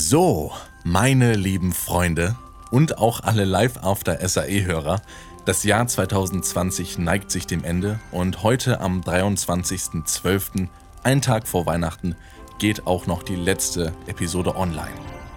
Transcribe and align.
So, 0.00 0.52
meine 0.84 1.34
lieben 1.34 1.72
Freunde 1.72 2.36
und 2.70 2.98
auch 2.98 3.24
alle 3.24 3.44
Live 3.44 3.78
After 3.82 4.16
SAE-Hörer, 4.28 5.02
das 5.44 5.64
Jahr 5.64 5.88
2020 5.88 6.98
neigt 6.98 7.32
sich 7.32 7.48
dem 7.48 7.64
Ende 7.64 7.98
und 8.12 8.44
heute 8.44 8.80
am 8.80 9.00
23.12., 9.00 10.68
einen 11.02 11.20
Tag 11.20 11.48
vor 11.48 11.66
Weihnachten, 11.66 12.14
geht 12.60 12.86
auch 12.86 13.08
noch 13.08 13.24
die 13.24 13.34
letzte 13.34 13.92
Episode 14.06 14.54
online. 14.54 14.94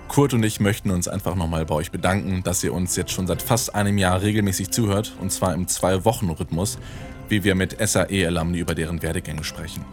Kurt 0.08 0.36
und 0.36 0.44
ich 0.44 0.60
möchten 0.60 0.92
uns 0.92 1.08
einfach 1.08 1.34
nochmal 1.34 1.66
bei 1.66 1.74
euch 1.74 1.90
bedanken, 1.90 2.44
dass 2.44 2.64
ihr 2.64 2.72
uns 2.72 2.96
jetzt 2.96 3.14
schon 3.14 3.26
seit 3.26 3.42
fast 3.42 3.74
einem 3.74 3.98
Jahr 3.98 4.22
regelmäßig 4.22 4.70
zuhört 4.70 5.14
und 5.20 5.32
zwar 5.32 5.56
im 5.56 5.68
Zwei-Wochen-Rhythmus, 5.68 6.78
wie 7.30 7.44
wir 7.44 7.56
mit 7.56 7.78
SAE-Alumni 7.84 8.60
über 8.60 8.76
deren 8.76 9.02
Werdegänge 9.02 9.44
sprechen. 9.44 9.84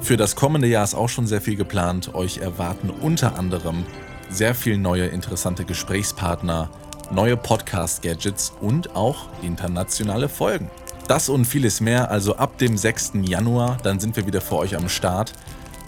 Für 0.00 0.16
das 0.16 0.36
kommende 0.36 0.68
Jahr 0.68 0.84
ist 0.84 0.94
auch 0.94 1.08
schon 1.08 1.26
sehr 1.26 1.40
viel 1.40 1.56
geplant. 1.56 2.14
Euch 2.14 2.38
erwarten 2.38 2.90
unter 2.90 3.38
anderem 3.38 3.84
sehr 4.30 4.54
viel 4.54 4.78
neue 4.78 5.06
interessante 5.06 5.64
Gesprächspartner, 5.64 6.70
neue 7.10 7.36
Podcast-Gadgets 7.36 8.52
und 8.60 8.94
auch 8.96 9.28
internationale 9.42 10.28
Folgen. 10.28 10.70
Das 11.08 11.28
und 11.28 11.44
vieles 11.44 11.80
mehr 11.80 12.10
also 12.10 12.36
ab 12.36 12.58
dem 12.58 12.76
6. 12.76 13.12
Januar, 13.22 13.78
dann 13.82 14.00
sind 14.00 14.16
wir 14.16 14.26
wieder 14.26 14.40
für 14.40 14.56
euch 14.56 14.76
am 14.76 14.88
Start. 14.88 15.32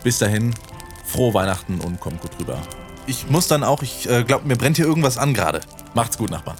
Bis 0.04 0.18
dahin, 0.18 0.54
frohe 1.04 1.34
Weihnachten 1.34 1.80
und 1.80 1.98
kommt 1.98 2.20
gut 2.20 2.30
rüber. 2.38 2.56
Ich 3.06 3.28
muss 3.28 3.48
dann 3.48 3.64
auch, 3.64 3.82
ich 3.82 4.08
äh, 4.08 4.22
glaube, 4.22 4.46
mir 4.46 4.56
brennt 4.56 4.76
hier 4.76 4.86
irgendwas 4.86 5.18
an 5.18 5.34
gerade. 5.34 5.60
Macht's 5.94 6.18
gut, 6.18 6.30
Nachbarn. 6.30 6.56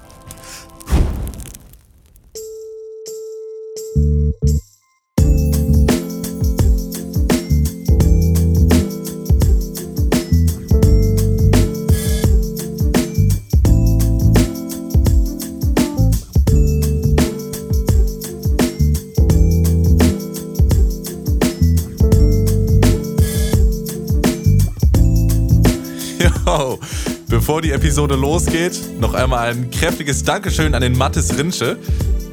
Bevor 27.49 27.63
die 27.63 27.71
Episode 27.71 28.15
losgeht, 28.15 28.79
noch 28.99 29.15
einmal 29.15 29.49
ein 29.49 29.71
kräftiges 29.71 30.23
Dankeschön 30.23 30.75
an 30.75 30.81
den 30.81 30.95
Mattes 30.95 31.35
Rinsche, 31.35 31.79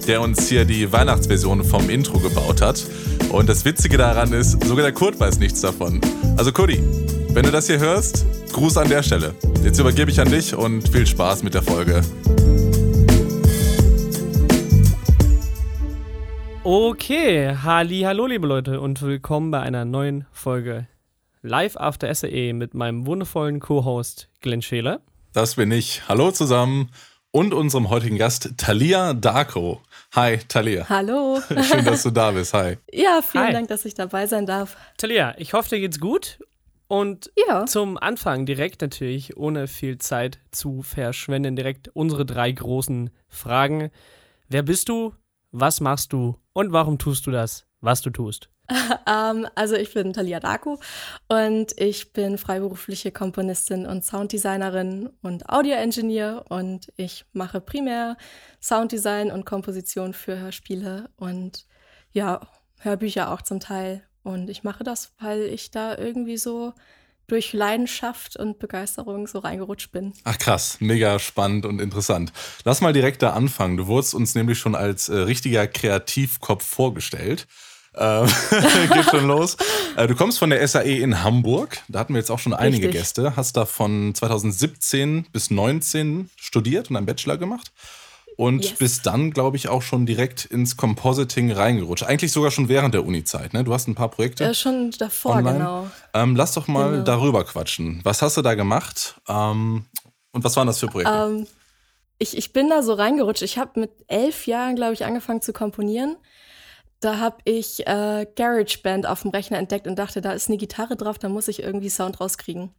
der 0.07 0.21
uns 0.21 0.47
hier 0.47 0.67
die 0.67 0.93
Weihnachtsversion 0.93 1.65
vom 1.65 1.89
Intro 1.89 2.19
gebaut 2.19 2.61
hat. 2.61 2.85
Und 3.33 3.49
das 3.49 3.65
Witzige 3.65 3.97
daran 3.97 4.35
ist, 4.35 4.63
sogar 4.63 4.83
der 4.83 4.93
Kurt 4.93 5.19
weiß 5.19 5.39
nichts 5.39 5.63
davon. 5.63 6.03
Also 6.37 6.53
Kurti, 6.53 6.83
wenn 7.31 7.47
du 7.47 7.51
das 7.51 7.67
hier 7.67 7.79
hörst, 7.79 8.27
Gruß 8.53 8.77
an 8.77 8.91
der 8.91 9.03
Stelle. 9.03 9.35
Jetzt 9.65 9.79
übergebe 9.79 10.11
ich 10.11 10.21
an 10.21 10.31
dich 10.31 10.55
und 10.55 10.87
viel 10.87 11.07
Spaß 11.07 11.43
mit 11.45 11.55
der 11.55 11.63
Folge. 11.63 12.03
Okay, 16.63 17.57
halli, 17.57 18.03
hallo 18.03 18.27
liebe 18.27 18.47
Leute 18.47 18.83
und 18.83 19.01
willkommen 19.01 19.51
bei 19.51 19.61
einer 19.61 19.87
neuen 19.87 20.27
Folge 20.31 20.89
Live 21.41 21.79
After 21.79 22.15
SAE 22.15 22.53
mit 22.53 22.75
meinem 22.75 23.07
wundervollen 23.07 23.61
Co-Host 23.61 24.29
Glenn 24.43 24.61
Scheler. 24.61 25.01
Das 25.37 25.57
bin 25.57 25.71
ich. 25.71 26.09
Hallo 26.09 26.31
zusammen 26.31 26.89
und 27.31 27.53
unserem 27.53 27.91
heutigen 27.91 28.17
Gast 28.17 28.55
Talia 28.57 29.13
Darko. 29.13 29.83
Hi, 30.15 30.39
Talia. 30.49 30.89
Hallo. 30.89 31.43
Schön, 31.63 31.85
dass 31.85 32.05
du 32.05 32.11
da 32.11 32.31
bist. 32.31 32.55
Hi. 32.55 32.79
Ja, 32.91 33.21
vielen 33.21 33.45
Hi. 33.49 33.53
Dank, 33.53 33.69
dass 33.69 33.85
ich 33.85 33.93
dabei 33.93 34.27
sein 34.27 34.47
darf. 34.47 34.79
Talia, 34.97 35.35
ich 35.37 35.53
hoffe, 35.53 35.69
dir 35.69 35.81
geht's 35.81 36.01
gut. 36.01 36.39
Und 36.89 37.31
Ja. 37.47 37.67
zum 37.67 37.99
Anfang 37.99 38.47
direkt 38.47 38.81
natürlich, 38.81 39.37
ohne 39.37 39.69
viel 39.69 39.99
Zeit 39.99 40.39
zu 40.53 40.81
verschwenden, 40.81 41.55
direkt 41.55 41.89
unsere 41.93 42.25
drei 42.25 42.51
großen 42.51 43.11
Fragen. 43.29 43.91
Wer 44.49 44.63
bist 44.63 44.89
du? 44.89 45.13
Was 45.53 45.83
machst 45.83 46.15
du? 46.15 46.39
Und 46.55 46.73
warum 46.73 46.97
tust 46.97 47.27
du 47.27 47.31
das, 47.31 47.67
was 47.83 48.01
du 48.01 48.09
tust? 48.09 48.49
Ähm, 49.09 49.47
also 49.55 49.77
ich 49.77 49.95
bin 49.95 50.13
Talia 50.13 50.41
Daku 50.41 50.79
und 51.29 51.79
ich 51.79 52.13
bin 52.13 52.39
freiberufliche 52.39 53.13
Komponistin 53.13 53.87
und 53.87 54.05
Sounddesignerin 54.05 55.11
und 55.23 55.49
Audioengineer 55.49 56.45
und 56.49 56.93
ich 56.97 57.25
mache 57.33 57.61
primär 57.61 58.17
Sounddesign 58.61 59.31
und 59.31 59.47
Komposition 59.47 60.13
für 60.13 60.39
Hörspiele 60.39 61.09
und 61.17 61.67
ja, 62.11 62.41
Hörbücher 62.81 63.31
auch 63.31 63.43
zum 63.43 63.61
Teil. 63.61 64.03
Und 64.23 64.51
ich 64.51 64.65
mache 64.65 64.83
das, 64.83 65.13
weil 65.21 65.43
ich 65.43 65.71
da 65.71 65.97
irgendwie 65.97 66.37
so 66.37 66.73
durch 67.27 67.53
Leidenschaft 67.53 68.37
und 68.37 68.59
Begeisterung 68.59 69.27
so 69.27 69.41
reingerutscht 69.41 69.91
bin. 69.91 70.13
Ach 70.25 70.39
krass, 70.39 70.79
mega 70.81 71.19
spannend 71.19 71.67
und 71.67 71.81
interessant. 71.81 72.33
Lass 72.65 72.81
mal 72.81 72.93
direkt 72.93 73.23
da 73.23 73.31
anfangen. 73.31 73.77
Du 73.77 73.87
wurdest 73.87 74.15
uns 74.15 74.35
nämlich 74.35 74.59
schon 74.59 74.75
als 74.75 75.09
äh, 75.09 75.17
richtiger 75.17 75.67
Kreativkopf 75.67 76.65
vorgestellt. 76.65 77.47
Äh, 77.97 78.27
geht 78.93 79.05
schon 79.11 79.27
los. 79.27 79.57
Äh, 79.97 80.07
du 80.07 80.15
kommst 80.15 80.39
von 80.39 80.51
der 80.51 80.67
SAE 80.67 80.99
in 81.01 81.23
Hamburg. 81.25 81.79
Da 81.89 81.99
hatten 82.01 82.13
wir 82.15 82.21
jetzt 82.21 82.31
auch 82.31 82.39
schon 82.39 82.53
einige 82.55 82.87
Richtig. 82.89 83.01
Gäste. 83.03 83.37
Hast 83.37 83.57
da 83.57 83.65
von 83.67 84.15
2017 84.15 85.27
bis 85.33 85.51
19 85.51 86.31
studiert 86.37 86.91
und 86.91 86.97
einen 86.97 87.07
Bachelor 87.07 87.37
gemacht. 87.39 87.73
Und 88.37 88.65
Yes. 88.67 88.75
bist 88.79 89.07
dann, 89.07 89.31
glaube 89.31 89.57
ich, 89.57 89.69
auch 89.69 89.81
schon 89.81 90.05
direkt 90.05 90.45
ins 90.45 90.77
Compositing 90.77 91.53
reingerutscht. 91.53 92.05
Eigentlich 92.05 92.33
sogar 92.33 92.51
schon 92.51 92.69
während 92.69 92.93
der 92.93 93.07
Uni-Zeit. 93.07 93.55
Ne? 93.55 93.65
Du 93.65 93.73
hast 93.73 93.89
ein 93.89 93.95
paar 93.95 94.11
Projekte. 94.11 94.45
Äh, 94.45 94.53
schon 94.55 94.91
davor, 94.99 95.37
Online? 95.37 95.59
genau. 95.59 95.91
Ähm, 96.13 96.37
lass 96.37 96.53
doch 96.53 96.69
mal 96.69 96.91
Genau. 96.93 97.05
darüber 97.05 97.45
quatschen. 97.45 98.01
Was 98.05 98.21
hast 98.21 98.37
du 98.37 98.43
da 98.43 98.55
gemacht? 98.55 99.15
Ähm, 99.27 99.87
und 100.33 100.45
was 100.45 100.55
waren 100.57 100.67
das 100.67 100.79
für 100.81 100.89
Projekte? 100.89 101.15
Ähm, 101.15 101.47
ich, 102.19 102.37
ich 102.37 102.53
bin 102.53 102.69
da 102.69 102.83
so 102.83 102.93
reingerutscht. 102.93 103.41
Ich 103.43 103.57
habe 103.57 103.81
mit 103.81 103.91
elf 104.09 104.47
Jahren, 104.47 104.77
glaube 104.77 104.93
ich, 104.93 105.07
angefangen 105.07 105.41
zu 105.41 105.55
komponieren. 105.55 106.17
Da 107.01 107.19
habe 107.19 107.37
ich 107.45 107.87
äh, 107.87 108.27
GarageBand 108.37 109.07
auf 109.07 109.23
dem 109.23 109.31
Rechner 109.31 109.59
entdeckt 109.59 109.87
und 109.87 109.99
dachte, 109.99 110.21
da 110.21 110.33
ist 110.33 110.49
eine 110.49 110.57
Gitarre 110.57 110.97
drauf, 110.97 111.19
da 111.19 111.29
muss 111.29 111.49
ich 111.49 111.63
irgendwie 111.63 111.91
Sound 111.91 112.21
rauskriegen. 112.21 112.75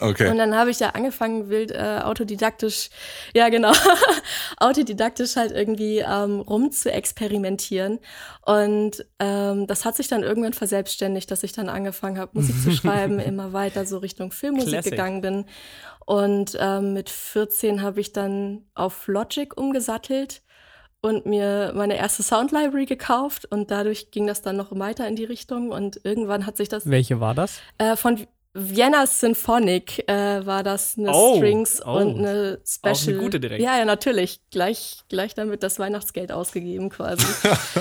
okay. 0.00 0.28
Und 0.28 0.38
dann 0.38 0.56
habe 0.56 0.70
ich 0.70 0.80
ja 0.80 0.90
angefangen, 0.90 1.48
wild 1.48 1.70
äh, 1.70 2.00
autodidaktisch, 2.02 2.90
ja 3.34 3.48
genau, 3.48 3.72
autodidaktisch 4.58 5.36
halt 5.36 5.52
irgendwie 5.52 5.98
ähm, 5.98 6.40
rum 6.40 6.72
zu 6.72 6.90
experimentieren. 6.90 8.00
Und 8.44 9.06
ähm, 9.20 9.68
das 9.68 9.84
hat 9.84 9.96
sich 9.96 10.08
dann 10.08 10.24
irgendwann 10.24 10.52
verselbstständigt, 10.52 11.30
dass 11.30 11.44
ich 11.44 11.52
dann 11.52 11.68
angefangen 11.68 12.18
habe, 12.18 12.32
Musik 12.34 12.60
zu 12.60 12.72
schreiben, 12.72 13.18
immer 13.20 13.52
weiter 13.52 13.86
so 13.86 13.98
Richtung 13.98 14.32
Filmmusik 14.32 14.70
Classic. 14.70 14.90
gegangen 14.90 15.20
bin. 15.20 15.44
Und 16.04 16.56
ähm, 16.60 16.92
mit 16.92 17.10
14 17.10 17.80
habe 17.82 18.00
ich 18.00 18.12
dann 18.12 18.64
auf 18.74 19.06
Logic 19.06 19.56
umgesattelt 19.56 20.42
und 21.06 21.24
mir 21.24 21.72
meine 21.76 21.96
erste 21.96 22.24
Sound 22.24 22.50
Library 22.50 22.84
gekauft 22.84 23.44
und 23.44 23.70
dadurch 23.70 24.10
ging 24.10 24.26
das 24.26 24.42
dann 24.42 24.56
noch 24.56 24.76
weiter 24.76 25.06
in 25.06 25.14
die 25.14 25.24
Richtung 25.24 25.70
und 25.70 26.00
irgendwann 26.02 26.46
hat 26.46 26.56
sich 26.56 26.68
das 26.68 26.90
Welche 26.90 27.20
war 27.20 27.32
das? 27.32 27.60
äh, 27.78 27.94
von 27.94 28.26
Vienna 28.54 29.06
Symphonic 29.06 30.08
äh, 30.08 30.44
war 30.44 30.64
das 30.64 30.96
eine 30.98 31.12
Oh, 31.12 31.36
Strings 31.36 31.80
oh. 31.84 31.92
und 31.92 32.18
eine 32.18 32.58
Special. 32.66 32.92
Auch 32.94 33.08
eine 33.08 33.18
gute 33.18 33.38
direkt. 33.38 33.62
Ja, 33.62 33.78
ja, 33.78 33.84
natürlich. 33.84 34.40
Gleich, 34.50 35.00
gleich 35.08 35.34
damit 35.34 35.62
das 35.62 35.78
Weihnachtsgeld 35.78 36.32
ausgegeben 36.32 36.88
quasi. 36.88 37.26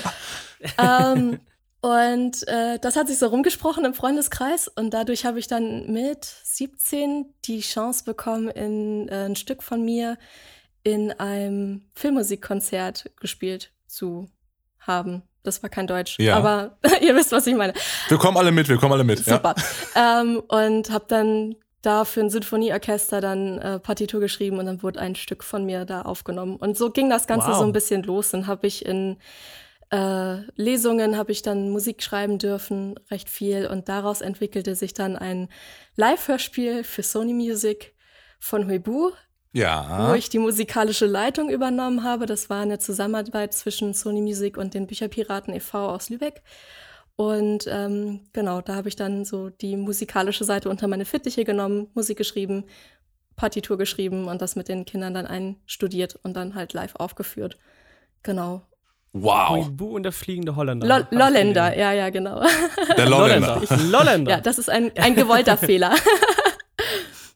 ähm, 0.77 1.39
und 1.79 2.47
äh, 2.47 2.77
das 2.79 2.95
hat 2.95 3.07
sich 3.07 3.17
so 3.17 3.27
rumgesprochen 3.27 3.85
im 3.85 3.93
Freundeskreis 3.93 4.67
und 4.67 4.93
dadurch 4.93 5.25
habe 5.25 5.39
ich 5.39 5.47
dann 5.47 5.91
mit 5.91 6.25
17 6.25 7.33
die 7.45 7.61
Chance 7.61 8.03
bekommen, 8.03 8.49
in 8.49 9.07
äh, 9.07 9.25
ein 9.25 9.35
Stück 9.35 9.63
von 9.63 9.83
mir 9.83 10.17
in 10.85 11.11
einem 11.11 11.81
Filmmusikkonzert 11.95 13.11
gespielt 13.19 13.71
zu 13.87 14.29
haben. 14.79 15.23
Das 15.43 15.61
war 15.63 15.69
kein 15.69 15.87
Deutsch, 15.87 16.17
Ja. 16.19 16.37
aber 16.37 16.77
ihr 17.01 17.15
wisst, 17.15 17.31
was 17.31 17.45
ich 17.47 17.55
meine. 17.55 17.73
Wir 18.07 18.17
kommen 18.17 18.37
alle 18.37 18.51
mit, 18.51 18.69
wir 18.69 18.77
kommen 18.77 18.93
alle 18.93 19.03
mit. 19.03 19.25
Ja. 19.25 19.33
Super. 19.35 19.55
ähm, 19.95 20.41
und 20.47 20.89
habe 20.91 21.05
dann 21.07 21.55
da 21.81 22.05
für 22.05 22.21
ein 22.21 22.29
Sinfonieorchester 22.29 23.19
dann 23.19 23.57
äh, 23.59 23.79
Partitur 23.79 24.19
geschrieben 24.19 24.57
und 24.59 24.65
dann 24.67 24.81
wurde 24.83 24.99
ein 24.99 25.15
Stück 25.15 25.43
von 25.43 25.65
mir 25.65 25.85
da 25.85 26.03
aufgenommen. 26.03 26.55
Und 26.55 26.77
so 26.77 26.89
ging 26.91 27.09
das 27.09 27.27
Ganze 27.27 27.47
Wow. 27.49 27.57
so 27.57 27.63
ein 27.63 27.73
bisschen 27.73 28.03
los. 28.03 28.29
Dann 28.31 28.47
habe 28.47 28.65
ich 28.67 28.85
in 28.85 29.17
äh, 29.91 30.37
Lesungen 30.55 31.15
habe 31.17 31.31
ich 31.31 31.41
dann 31.43 31.69
Musik 31.69 32.01
schreiben 32.01 32.37
dürfen, 32.39 32.95
recht 33.11 33.29
viel. 33.29 33.67
Und 33.67 33.87
daraus 33.89 34.21
entwickelte 34.21 34.75
sich 34.75 34.93
dann 34.93 35.15
ein 35.15 35.47
Live-Hörspiel 35.95 36.83
für 36.83 37.03
Sony 37.03 37.33
Music 37.33 37.93
von 38.39 38.67
Huibu, 38.67 39.11
Ja. 39.55 40.09
wo 40.09 40.13
ich 40.15 40.29
die 40.29 40.39
musikalische 40.39 41.05
Leitung 41.05 41.49
übernommen 41.49 42.03
habe. 42.03 42.25
Das 42.25 42.49
war 42.49 42.61
eine 42.61 42.77
Zusammenarbeit 42.77 43.53
zwischen 43.53 43.93
Sony 43.93 44.21
Music 44.21 44.57
und 44.57 44.73
den 44.73 44.85
Bücherpiraten 44.85 45.53
e.V. 45.53 45.89
aus 45.89 46.09
Lübeck. 46.09 46.43
Und 47.15 47.65
ähm, 47.69 48.19
genau, 48.33 48.59
da 48.59 48.75
habe 48.75 48.89
ich 48.89 48.97
dann 48.97 49.23
so 49.23 49.49
die 49.49 49.77
musikalische 49.77 50.43
Seite 50.43 50.69
unter 50.69 50.89
meine 50.89 51.05
Fittiche 51.05 51.45
genommen, 51.45 51.87
Musik 51.93 52.17
geschrieben, 52.17 52.65
Partitur 53.37 53.77
geschrieben 53.77 54.27
und 54.27 54.41
das 54.41 54.57
mit 54.57 54.67
den 54.67 54.83
Kindern 54.83 55.13
dann 55.13 55.25
einstudiert 55.25 56.19
und 56.23 56.35
dann 56.35 56.55
halt 56.55 56.73
live 56.73 56.95
aufgeführt. 56.95 57.57
Genau. 58.23 58.63
Wow. 59.13 59.69
Bu 59.69 59.95
und 59.95 60.03
der 60.03 60.11
fliegende 60.11 60.57
Holländer. 60.57 60.85
Lo 60.85 61.17
Lolländer, 61.17 61.77
ja, 61.77 61.93
ja, 61.93 62.09
genau. 62.09 62.43
Der 62.97 63.07
Lolländer. 63.07 63.61
Ich 63.63 63.69
Lolländer. 63.69 64.31
ja, 64.31 64.41
das 64.41 64.57
ist 64.57 64.69
ein, 64.69 64.91
ein 64.97 65.15
gewollter 65.15 65.55
Fehler. 65.55 65.95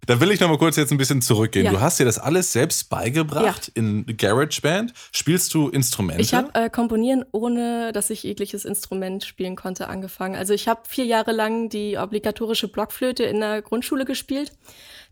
Da 0.10 0.20
will 0.20 0.32
ich 0.32 0.40
noch 0.40 0.50
mal 0.50 0.58
kurz 0.58 0.76
jetzt 0.76 0.92
ein 0.92 0.98
bisschen 0.98 1.22
zurückgehen. 1.22 1.66
Ja. 1.66 1.72
Du 1.72 1.82
hast 1.82 2.00
dir 2.00 2.06
das 2.06 2.18
alles 2.18 2.52
selbst 2.52 2.90
beigebracht 2.90 3.68
Ja. 3.68 3.74
in 3.76 4.18
GarageBand. 4.18 4.92
Spielst 5.12 5.54
du 5.54 5.70
Instrumente? 5.70 6.20
Ich 6.20 6.34
habe 6.34 6.50
äh, 6.56 6.72
komponieren, 6.72 7.24
ohne 7.32 7.92
dass 7.92 8.10
ich 8.10 8.24
jegliches 8.24 8.66
Instrument 8.66 9.24
spielen 9.24 9.56
konnte, 9.56 9.88
angefangen. 9.88 10.36
Also 10.36 10.56
ich 10.56 10.68
habe 10.68 10.82
vier 10.88 11.06
Jahre 11.06 11.32
lang 11.32 11.70
die 11.70 12.00
obligatorische 12.00 12.68
Blockflöte 12.70 13.22
in 13.24 13.40
der 13.40 13.62
Grundschule 13.62 14.04
gespielt. 14.04 14.52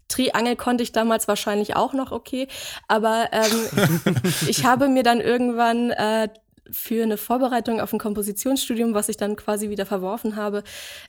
Triangel 0.07 0.55
konnte 0.55 0.81
ich 0.81 0.93
damals 0.93 1.27
wahrscheinlich 1.27 1.75
auch 1.75 1.93
noch 1.93 2.11
okay, 2.11 2.47
aber 2.87 3.29
ähm, 3.33 4.23
ich 4.47 4.65
habe 4.65 4.87
mir 4.89 5.03
dann 5.03 5.21
irgendwann 5.21 5.91
äh, 5.91 6.27
für 6.71 7.03
eine 7.03 7.17
Vorbereitung 7.17 7.81
auf 7.81 7.93
ein 7.93 7.99
Kompositionsstudium, 7.99 8.95
was 8.95 9.09
ich 9.09 9.17
dann 9.17 9.35
quasi 9.35 9.69
wieder 9.69 9.85
verworfen 9.85 10.35
habe, 10.35 10.63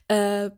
äh, 0.09 0.51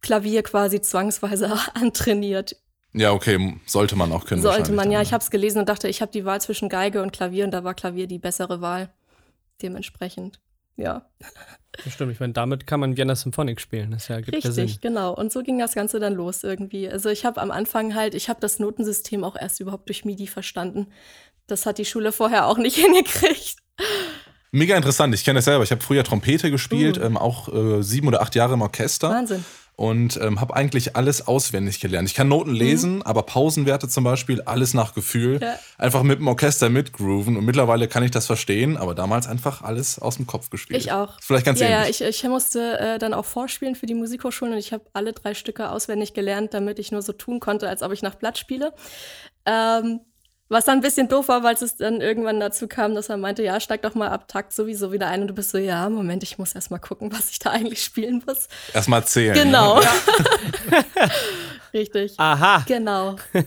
Klavier 0.00 0.42
quasi 0.42 0.80
zwangsweise 0.80 1.52
antrainiert. 1.74 2.56
Ja, 2.92 3.12
okay, 3.12 3.60
sollte 3.66 3.96
man 3.96 4.12
auch 4.12 4.24
können. 4.24 4.42
Sollte 4.42 4.72
man, 4.72 4.86
dann, 4.86 4.92
ja. 4.92 4.98
ne? 4.98 5.04
Ich 5.04 5.12
habe 5.12 5.22
es 5.22 5.30
gelesen 5.30 5.58
und 5.60 5.68
dachte, 5.68 5.88
ich 5.88 6.00
habe 6.00 6.12
die 6.12 6.24
Wahl 6.24 6.40
zwischen 6.40 6.68
Geige 6.68 7.02
und 7.02 7.12
Klavier 7.12 7.44
und 7.44 7.50
da 7.50 7.64
war 7.64 7.74
Klavier 7.74 8.06
die 8.06 8.18
bessere 8.18 8.60
Wahl. 8.60 8.90
Dementsprechend, 9.62 10.40
ja. 10.76 11.06
Das 11.84 11.92
stimmt, 11.92 12.12
ich 12.12 12.20
meine, 12.20 12.32
damit 12.32 12.66
kann 12.66 12.80
man 12.80 12.96
Vienna 12.96 13.14
Symphonic 13.14 13.60
spielen. 13.60 13.90
Das 13.90 14.08
ja, 14.08 14.20
gibt 14.20 14.42
ja 14.42 14.50
Sinn. 14.50 14.64
Richtig, 14.64 14.80
genau. 14.80 15.14
Und 15.14 15.32
so 15.32 15.42
ging 15.42 15.58
das 15.58 15.74
Ganze 15.74 16.00
dann 16.00 16.14
los 16.14 16.44
irgendwie. 16.44 16.88
Also 16.88 17.10
ich 17.10 17.24
habe 17.24 17.40
am 17.40 17.50
Anfang 17.50 17.94
halt, 17.94 18.14
ich 18.14 18.28
habe 18.28 18.40
das 18.40 18.58
Notensystem 18.58 19.24
auch 19.24 19.36
erst 19.36 19.60
überhaupt 19.60 19.88
durch 19.88 20.04
MIDI 20.04 20.26
verstanden. 20.26 20.86
Das 21.46 21.66
hat 21.66 21.78
die 21.78 21.84
Schule 21.84 22.12
vorher 22.12 22.46
auch 22.46 22.58
nicht 22.58 22.76
hingekriegt. 22.84 23.56
Mega 24.50 24.76
interessant. 24.76 25.14
Ich 25.14 25.24
kenne 25.24 25.38
das 25.38 25.44
selber. 25.44 25.62
Ich 25.62 25.70
habe 25.70 25.82
früher 25.82 26.04
Trompete 26.04 26.50
gespielt, 26.50 26.98
Uh. 26.98 27.02
ähm, 27.02 27.16
auch 27.18 27.52
äh, 27.52 27.82
sieben 27.82 28.08
oder 28.08 28.22
acht 28.22 28.34
Jahre 28.34 28.54
im 28.54 28.62
Orchester. 28.62 29.10
Wahnsinn. 29.10 29.44
Und 29.78 30.18
ähm, 30.20 30.40
habe 30.40 30.56
eigentlich 30.56 30.96
alles 30.96 31.28
auswendig 31.28 31.78
gelernt. 31.78 32.08
Ich 32.08 32.14
kann 32.16 32.26
Noten 32.26 32.50
lesen, 32.50 33.00
aber 33.02 33.22
Pausenwerte 33.22 33.86
zum 33.86 34.02
Beispiel, 34.02 34.42
alles 34.42 34.74
nach 34.74 34.92
Gefühl. 34.92 35.36
Mhm. 35.36 35.42
Ja. 35.42 35.58
Einfach 35.78 36.02
mit 36.02 36.18
dem 36.18 36.26
Orchester 36.26 36.68
mitgrooven 36.68 37.36
und 37.36 37.44
mittlerweile 37.44 37.86
kann 37.86 38.02
ich 38.02 38.10
das 38.10 38.26
verstehen, 38.26 38.76
aber 38.76 38.96
damals 38.96 39.28
einfach 39.28 39.62
alles 39.62 40.00
aus 40.00 40.16
dem 40.16 40.26
Kopf 40.26 40.50
gespielt. 40.50 40.80
Ich 40.80 40.90
auch. 40.90 41.20
Vielleicht 41.20 41.46
ganz 41.46 41.60
ja, 41.60 41.68
ja, 41.68 41.80
ähnlich. 41.82 42.00
ich, 42.00 42.08
ich 42.08 42.24
musste 42.24 42.76
äh, 42.80 42.98
dann 42.98 43.14
auch 43.14 43.24
vorspielen 43.24 43.76
für 43.76 43.86
die 43.86 43.94
Musikhochschulen 43.94 44.54
und 44.54 44.58
ich 44.58 44.72
habe 44.72 44.84
alle 44.94 45.12
drei 45.12 45.34
Stücke 45.34 45.70
auswendig 45.70 46.12
gelernt, 46.12 46.54
damit 46.54 46.80
ich 46.80 46.90
nur 46.90 47.02
so 47.02 47.12
tun 47.12 47.38
konnte, 47.38 47.68
als 47.68 47.82
ob 47.82 47.92
ich 47.92 48.02
nach 48.02 48.16
Blatt 48.16 48.36
spiele. 48.36 48.74
Ähm, 49.46 50.00
was 50.48 50.64
dann 50.64 50.78
ein 50.78 50.80
bisschen 50.80 51.08
doof 51.08 51.28
war, 51.28 51.42
weil 51.42 51.54
es 51.54 51.76
dann 51.76 52.00
irgendwann 52.00 52.40
dazu 52.40 52.68
kam, 52.68 52.94
dass 52.94 53.08
er 53.10 53.18
meinte, 53.18 53.42
ja, 53.42 53.60
steig 53.60 53.82
doch 53.82 53.94
mal 53.94 54.08
ab 54.08 54.28
Takt 54.28 54.52
sowieso 54.52 54.92
wieder 54.92 55.08
ein 55.08 55.22
und 55.22 55.28
du 55.28 55.34
bist 55.34 55.50
so, 55.50 55.58
ja, 55.58 55.88
Moment, 55.90 56.22
ich 56.22 56.38
muss 56.38 56.54
erst 56.54 56.70
mal 56.70 56.78
gucken, 56.78 57.12
was 57.12 57.30
ich 57.30 57.38
da 57.38 57.50
eigentlich 57.50 57.84
spielen 57.84 58.22
muss. 58.26 58.48
Erstmal 58.72 59.04
zählen. 59.04 59.34
Genau. 59.34 59.80
Richtig. 61.74 62.14
Aha. 62.18 62.64
Genau. 62.66 63.16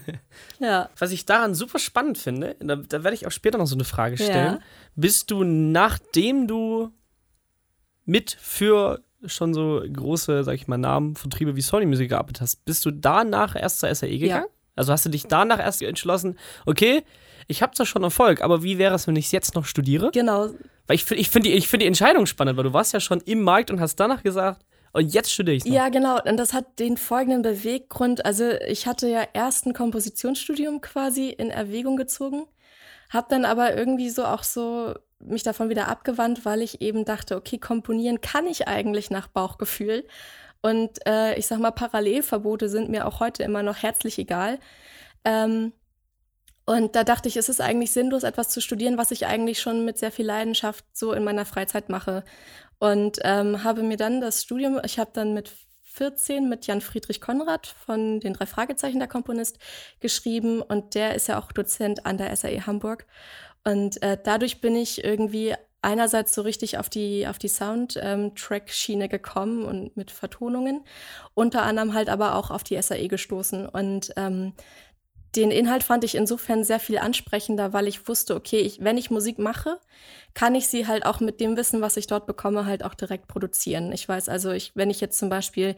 Ja. 0.59 0.89
Was 0.99 1.11
ich 1.11 1.25
daran 1.25 1.55
super 1.55 1.79
spannend 1.79 2.19
finde, 2.19 2.55
da, 2.59 2.75
da 2.75 3.03
werde 3.03 3.15
ich 3.15 3.25
auch 3.25 3.31
später 3.31 3.57
noch 3.57 3.65
so 3.65 3.73
eine 3.73 3.83
Frage 3.83 4.15
stellen. 4.15 4.53
Ja. 4.53 4.59
Bist 4.95 5.31
du, 5.31 5.43
nachdem 5.43 6.47
du 6.47 6.91
mit 8.05 8.37
für 8.39 9.01
schon 9.25 9.55
so 9.55 9.81
große, 9.91 10.43
sag 10.43 10.53
ich 10.53 10.67
mal, 10.67 10.77
Namen, 10.77 11.15
Vertriebe 11.15 11.55
wie 11.55 11.61
Sony 11.61 11.87
Music 11.87 12.09
gearbeitet 12.09 12.41
hast, 12.41 12.63
bist 12.63 12.85
du 12.85 12.91
danach 12.91 13.55
erst 13.55 13.79
zur 13.79 13.93
SAE 13.93 14.19
gegangen? 14.19 14.45
Also 14.81 14.93
hast 14.93 15.05
du 15.05 15.09
dich 15.09 15.27
danach 15.27 15.59
erst 15.59 15.83
entschlossen, 15.83 16.39
okay, 16.65 17.03
ich 17.47 17.61
habe 17.61 17.73
zwar 17.75 17.85
schon 17.85 18.01
Erfolg, 18.01 18.41
aber 18.41 18.63
wie 18.63 18.79
wäre 18.79 18.95
es, 18.95 19.05
wenn 19.05 19.15
ich 19.15 19.25
es 19.25 19.31
jetzt 19.31 19.53
noch 19.53 19.65
studiere? 19.65 20.09
Genau. 20.11 20.49
Weil 20.87 20.95
ich, 20.95 21.05
finde 21.05 21.21
ich 21.21 21.29
finde 21.29 21.49
die, 21.49 21.55
ich 21.55 21.67
find 21.67 21.83
die 21.83 21.87
Entscheidung 21.87 22.25
spannend, 22.25 22.57
weil 22.57 22.63
du 22.63 22.73
warst 22.73 22.93
ja 22.93 22.99
schon 22.99 23.21
im 23.21 23.43
Markt 23.43 23.69
und 23.69 23.79
hast 23.79 23.97
danach 23.97 24.23
gesagt, 24.23 24.65
und 24.93 25.13
jetzt 25.13 25.31
studiere 25.31 25.57
ich 25.57 25.65
noch. 25.65 25.71
Ja, 25.71 25.89
genau. 25.89 26.19
Und 26.23 26.37
das 26.37 26.53
hat 26.53 26.79
den 26.79 26.97
folgenden 26.97 27.43
Beweggrund. 27.43 28.25
Also 28.25 28.49
ich 28.67 28.87
hatte 28.87 29.07
ja 29.07 29.23
erst 29.33 29.67
ein 29.67 29.73
Kompositionsstudium 29.73 30.81
quasi 30.81 31.29
in 31.29 31.51
Erwägung 31.51 31.95
gezogen, 31.95 32.47
habe 33.09 33.27
dann 33.29 33.45
aber 33.45 33.75
irgendwie 33.77 34.09
so 34.09 34.25
auch 34.25 34.43
so 34.43 34.95
mich 35.19 35.43
davon 35.43 35.69
wieder 35.69 35.87
abgewandt, 35.87 36.45
weil 36.45 36.61
ich 36.61 36.81
eben 36.81 37.05
dachte, 37.05 37.37
okay, 37.37 37.59
komponieren 37.59 38.21
kann 38.21 38.47
ich 38.47 38.67
eigentlich 38.67 39.11
nach 39.11 39.27
Bauchgefühl. 39.27 40.03
Und 40.61 41.05
äh, 41.07 41.35
ich 41.35 41.47
sag 41.47 41.59
mal, 41.59 41.71
Parallelverbote 41.71 42.69
sind 42.69 42.89
mir 42.89 43.07
auch 43.07 43.19
heute 43.19 43.43
immer 43.43 43.63
noch 43.63 43.77
herzlich 43.77 44.19
egal. 44.19 44.59
Ähm, 45.25 45.73
und 46.65 46.95
da 46.95 47.03
dachte 47.03 47.27
ich, 47.27 47.37
es 47.37 47.49
ist 47.49 47.59
eigentlich 47.59 47.91
sinnlos, 47.91 48.23
etwas 48.23 48.49
zu 48.49 48.61
studieren, 48.61 48.97
was 48.97 49.11
ich 49.11 49.25
eigentlich 49.25 49.59
schon 49.59 49.83
mit 49.83 49.97
sehr 49.97 50.11
viel 50.11 50.25
Leidenschaft 50.25 50.85
so 50.93 51.13
in 51.13 51.23
meiner 51.23 51.45
Freizeit 51.45 51.89
mache. 51.89 52.23
Und 52.79 53.19
ähm, 53.23 53.63
habe 53.63 53.83
mir 53.83 53.97
dann 53.97 54.21
das 54.21 54.43
Studium, 54.43 54.79
ich 54.83 54.99
habe 54.99 55.11
dann 55.13 55.33
mit 55.33 55.51
14 55.91 56.47
mit 56.47 56.67
Jan 56.67 56.81
Friedrich 56.81 57.19
Konrad 57.19 57.67
von 57.67 58.19
den 58.19 58.33
drei 58.33 58.45
Fragezeichen 58.45 58.99
der 58.99 59.09
Komponist 59.09 59.57
geschrieben 59.99 60.61
und 60.61 60.95
der 60.95 61.15
ist 61.15 61.27
ja 61.27 61.37
auch 61.37 61.51
Dozent 61.51 62.05
an 62.05 62.17
der 62.17 62.33
SAE 62.35 62.65
Hamburg. 62.65 63.05
Und 63.63 64.01
äh, 64.01 64.17
dadurch 64.23 64.61
bin 64.61 64.75
ich 64.75 65.03
irgendwie 65.03 65.53
einerseits 65.81 66.33
so 66.33 66.41
richtig 66.41 66.77
auf 66.77 66.89
die, 66.89 67.27
auf 67.27 67.37
die 67.37 67.47
Soundtrack-Schiene 67.47 69.09
gekommen 69.09 69.65
und 69.65 69.97
mit 69.97 70.11
Vertonungen, 70.11 70.83
unter 71.33 71.63
anderem 71.63 71.93
halt 71.93 72.09
aber 72.09 72.35
auch 72.35 72.51
auf 72.51 72.63
die 72.63 72.79
SAE 72.81 73.07
gestoßen. 73.07 73.67
Und 73.67 74.13
ähm, 74.15 74.53
den 75.35 75.49
Inhalt 75.49 75.83
fand 75.83 76.03
ich 76.03 76.15
insofern 76.15 76.63
sehr 76.63 76.79
viel 76.79 76.97
ansprechender, 76.97 77.73
weil 77.73 77.87
ich 77.87 78.07
wusste, 78.07 78.35
okay, 78.35 78.59
ich, 78.59 78.83
wenn 78.83 78.97
ich 78.97 79.11
Musik 79.11 79.39
mache, 79.39 79.79
kann 80.33 80.55
ich 80.55 80.67
sie 80.67 80.87
halt 80.87 81.05
auch 81.05 81.19
mit 81.19 81.39
dem 81.39 81.55
Wissen, 81.57 81.81
was 81.81 81.97
ich 81.97 82.07
dort 82.07 82.25
bekomme, 82.25 82.65
halt 82.65 82.83
auch 82.83 82.93
direkt 82.93 83.27
produzieren. 83.27 83.91
Ich 83.91 84.07
weiß 84.07 84.29
also, 84.29 84.51
ich, 84.51 84.73
wenn 84.75 84.89
ich 84.89 85.01
jetzt 85.01 85.17
zum 85.17 85.29
Beispiel, 85.29 85.75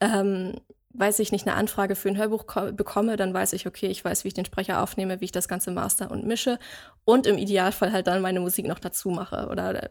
ähm, 0.00 0.54
weiß 0.98 1.18
ich 1.20 1.32
nicht, 1.32 1.46
eine 1.46 1.56
Anfrage 1.56 1.94
für 1.96 2.08
ein 2.08 2.16
Hörbuch 2.16 2.46
ko- 2.46 2.72
bekomme, 2.72 3.16
dann 3.16 3.34
weiß 3.34 3.52
ich, 3.52 3.66
okay, 3.66 3.86
ich 3.86 4.04
weiß, 4.04 4.24
wie 4.24 4.28
ich 4.28 4.34
den 4.34 4.44
Sprecher 4.44 4.82
aufnehme, 4.82 5.20
wie 5.20 5.26
ich 5.26 5.32
das 5.32 5.48
Ganze 5.48 5.70
master 5.70 6.10
und 6.10 6.26
mische 6.26 6.58
und 7.04 7.26
im 7.26 7.38
Idealfall 7.38 7.92
halt 7.92 8.06
dann 8.06 8.22
meine 8.22 8.40
Musik 8.40 8.66
noch 8.66 8.78
dazu 8.78 9.10
mache 9.10 9.48
oder 9.50 9.90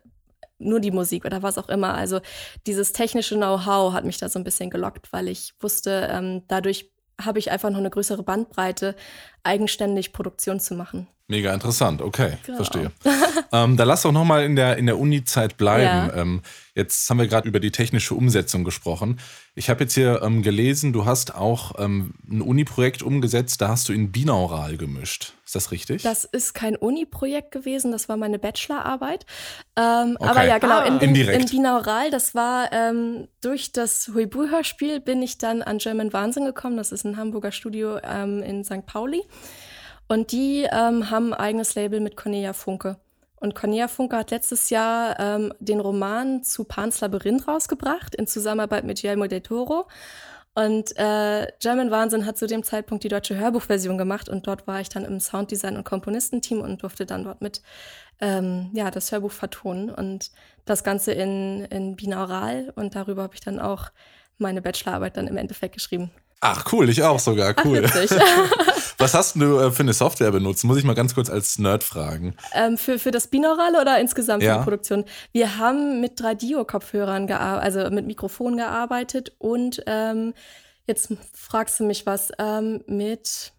nur 0.57 0.79
die 0.79 0.91
Musik 0.91 1.25
oder 1.25 1.43
was 1.43 1.57
auch 1.57 1.69
immer. 1.69 1.93
Also 1.93 2.21
dieses 2.65 2.93
technische 2.93 3.35
Know-how 3.35 3.93
hat 3.93 4.05
mich 4.05 4.17
da 4.17 4.29
so 4.29 4.39
ein 4.39 4.43
bisschen 4.45 4.69
gelockt, 4.69 5.11
weil 5.11 5.27
ich 5.27 5.53
wusste, 5.59 6.07
ähm, 6.11 6.43
dadurch 6.47 6.91
habe 7.19 7.39
ich 7.39 7.51
einfach 7.51 7.69
noch 7.69 7.79
eine 7.79 7.89
größere 7.89 8.23
Bandbreite, 8.23 8.95
eigenständig 9.45 10.13
Produktion 10.13 10.59
zu 10.59 10.75
machen. 10.75 11.07
Mega 11.27 11.51
interessant, 11.53 12.03
okay, 12.03 12.37
Genau. 12.45 12.57
verstehe. 12.57 12.91
ähm, 13.51 13.77
da 13.77 13.83
lass 13.83 14.03
doch 14.03 14.11
nochmal 14.11 14.43
in 14.43 14.55
der, 14.55 14.77
in 14.77 14.85
der 14.85 14.99
Uni-Zeit 14.99 15.57
bleiben. 15.57 16.09
Ja. 16.09 16.21
Ähm, 16.21 16.41
jetzt 16.75 17.09
haben 17.09 17.17
wir 17.17 17.25
gerade 17.25 17.47
über 17.47 17.59
die 17.59 17.71
technische 17.71 18.13
Umsetzung 18.13 18.63
gesprochen. 18.63 19.19
Ich 19.55 19.71
habe 19.71 19.85
jetzt 19.85 19.95
hier 19.95 20.21
ähm, 20.21 20.43
gelesen, 20.43 20.93
du 20.93 21.05
hast 21.05 21.33
auch 21.33 21.71
ähm, 21.79 22.13
ein 22.29 22.41
Uni-Projekt 22.41 23.01
umgesetzt, 23.01 23.59
da 23.61 23.69
hast 23.69 23.89
du 23.89 23.93
in 23.93 24.11
Binaural 24.11 24.77
gemischt. 24.77 25.33
Ist 25.45 25.55
das 25.55 25.71
richtig? 25.71 26.03
Das 26.03 26.25
ist 26.25 26.53
kein 26.53 26.75
Uni-Projekt 26.75 27.51
gewesen, 27.51 27.91
das 27.91 28.07
war 28.07 28.17
meine 28.17 28.37
Bachelorarbeit. 28.37 29.25
Ähm, 29.77 30.17
Okay. 30.19 30.29
Aber 30.29 30.43
ja, 30.45 30.57
genau, 30.59 30.79
Ah. 30.79 30.85
in, 30.85 31.15
in, 31.15 31.45
Binaural, 31.47 32.11
das 32.11 32.35
war 32.35 32.71
ähm, 32.71 33.27
durch 33.41 33.71
das 33.71 34.09
Huibu-Hörspiel 34.13 34.99
bin 34.99 35.23
ich 35.23 35.37
dann 35.39 35.61
an 35.63 35.79
German 35.79 36.13
Wahnsinn 36.13 36.45
gekommen. 36.45 36.77
Das 36.77 36.91
ist 36.91 37.03
ein 37.03 37.17
Hamburger 37.17 37.51
Studio 37.51 37.97
ähm, 38.03 38.43
in 38.43 38.63
St. 38.63 38.85
Pauli. 38.85 39.21
Und 40.07 40.31
die 40.31 40.67
ähm, 40.71 41.09
haben 41.09 41.33
ein 41.33 41.39
eigenes 41.39 41.75
Label 41.75 41.99
mit 41.99 42.15
Cornelia 42.15 42.53
Funke. 42.53 42.97
Und 43.37 43.55
Cornelia 43.55 43.87
Funke 43.87 44.17
hat 44.17 44.31
letztes 44.31 44.69
Jahr 44.69 45.19
ähm, 45.19 45.53
den 45.59 45.79
Roman 45.79 46.43
zu 46.43 46.63
Pans 46.63 47.01
Labyrinth 47.01 47.47
rausgebracht, 47.47 48.15
in 48.15 48.27
Zusammenarbeit 48.27 48.85
mit 48.85 49.01
Guillermo 49.01 49.27
del 49.27 49.41
Toro. 49.41 49.87
Und 50.55 50.97
äh, 50.97 51.47
German 51.59 51.91
Wahnsinn 51.91 52.25
hat 52.25 52.37
zu 52.37 52.47
dem 52.47 52.63
Zeitpunkt 52.63 53.03
die 53.03 53.09
deutsche 53.09 53.37
Hörbuchversion 53.37 53.97
gemacht 53.97 54.29
und 54.29 54.47
dort 54.47 54.67
war 54.67 54.79
ich 54.79 54.87
dann 54.87 55.03
im 55.03 55.19
Sounddesign- 55.19 55.75
und 55.75 55.83
Komponistenteam 55.83 56.61
und 56.61 56.81
durfte 56.81 57.05
dann 57.05 57.25
dort 57.25 57.41
mit 57.41 57.61
ähm, 58.21 58.69
ja, 58.73 58.89
das 58.89 59.11
Hörbuch 59.11 59.33
vertonen 59.33 59.89
und 59.89 60.31
das 60.63 60.85
Ganze 60.85 61.11
in, 61.11 61.65
in 61.65 61.97
Binaural 61.97 62.71
und 62.77 62.95
darüber 62.95 63.23
habe 63.23 63.35
ich 63.35 63.41
dann 63.41 63.59
auch 63.59 63.91
meine 64.37 64.61
Bachelorarbeit 64.61 65.17
dann 65.17 65.27
im 65.27 65.35
Endeffekt 65.35 65.75
geschrieben. 65.75 66.09
Ach 66.41 66.71
cool, 66.71 66.89
ich 66.89 67.01
auch 67.03 67.19
sogar, 67.19 67.55
cool. 67.65 67.85
Ach. 67.87 67.95
Was 68.97 69.13
hast 69.13 69.35
du 69.35 69.57
äh, 69.59 69.71
für 69.71 69.81
eine 69.83 69.93
Software 69.93 70.31
benutzt? 70.31 70.63
Muss 70.63 70.77
ich 70.77 70.83
mal 70.83 70.93
ganz 70.95 71.13
kurz 71.15 71.29
als 71.29 71.57
Nerd 71.59 71.83
fragen. 71.83 72.35
ähm, 72.53 72.77
für, 72.77 72.97
für 72.99 73.11
das 73.11 73.27
Binaurale 73.27 73.81
oder 73.81 73.99
insgesamt 73.99 74.41
für 74.43 74.47
Ja. 74.49 74.57
die 74.59 74.63
Produktion? 74.63 75.05
Wir 75.33 75.57
haben 75.57 75.99
mit 76.01 76.19
3Dio-Kopfhörern 76.21 77.27
gearbeitet, 77.27 77.63
also 77.77 77.93
mit 77.93 78.05
Mikrofon 78.07 78.55
gearbeitet 78.57 79.33
und 79.37 79.83
ähm, 79.87 80.33
jetzt 80.87 81.09
fragst 81.33 81.79
du 81.79 81.83
mich 81.85 82.05
was, 82.05 82.31
ähm, 82.39 82.83
mit 82.87 83.51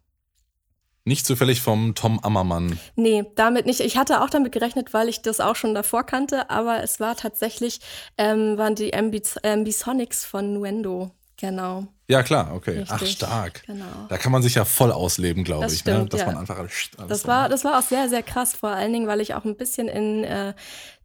Nicht 1.05 1.27
zufällig 1.27 1.61
vom 1.61 1.95
Tom 1.95 2.19
Ammermann. 2.23 2.79
Nee, 2.95 3.25
damit 3.35 3.67
nicht. 3.67 3.81
Ich 3.81 3.97
hatte 3.99 4.23
auch 4.23 4.31
damit 4.31 4.53
gerechnet, 4.53 4.95
weil 4.95 5.09
ich 5.09 5.21
das 5.23 5.41
auch 5.41 5.57
schon 5.57 5.75
davor 5.75 6.05
kannte, 6.05 6.49
aber 6.51 6.83
es 6.83 6.99
war 6.99 7.15
tatsächlich, 7.17 7.81
ähm, 8.17 8.57
waren 8.57 8.75
die 8.75 8.95
Ambi- 8.95 9.45
Ambisonics 9.47 10.25
von 10.25 10.55
Nuendo. 10.55 11.11
Genau. 11.37 11.89
Ja, 12.09 12.23
klar, 12.23 12.55
okay. 12.55 12.79
Richtig, 12.81 12.89
Ach, 12.91 13.05
stark. 13.07 13.63
genau. 13.67 13.85
Da 14.09 14.17
kann 14.17 14.31
man 14.31 14.41
sich 14.43 14.55
ja 14.55 14.65
voll 14.65 14.93
ausleben, 14.93 15.43
glaube 15.43 15.65
Das 15.65 15.73
ich. 15.73 15.85
ne? 15.85 15.95
stimmt, 15.95 16.13
Dass 16.13 16.21
ja. 16.21 16.27
man 16.27 16.37
einfach 16.39 16.59
alles 16.59 16.91
Das 17.09 17.27
war, 17.27 17.49
das 17.49 17.65
war 17.65 17.79
auch 17.79 17.83
sehr, 17.83 18.09
sehr 18.09 18.23
krass, 18.23 18.55
vor 18.55 18.71
allen 18.71 18.93
Dingen, 18.93 19.09
weil 19.09 19.21
ich 19.21 19.35
auch 19.35 19.45
ein 19.45 19.57
bisschen 19.57 19.89
in 19.89 20.23
äh, 20.23 20.55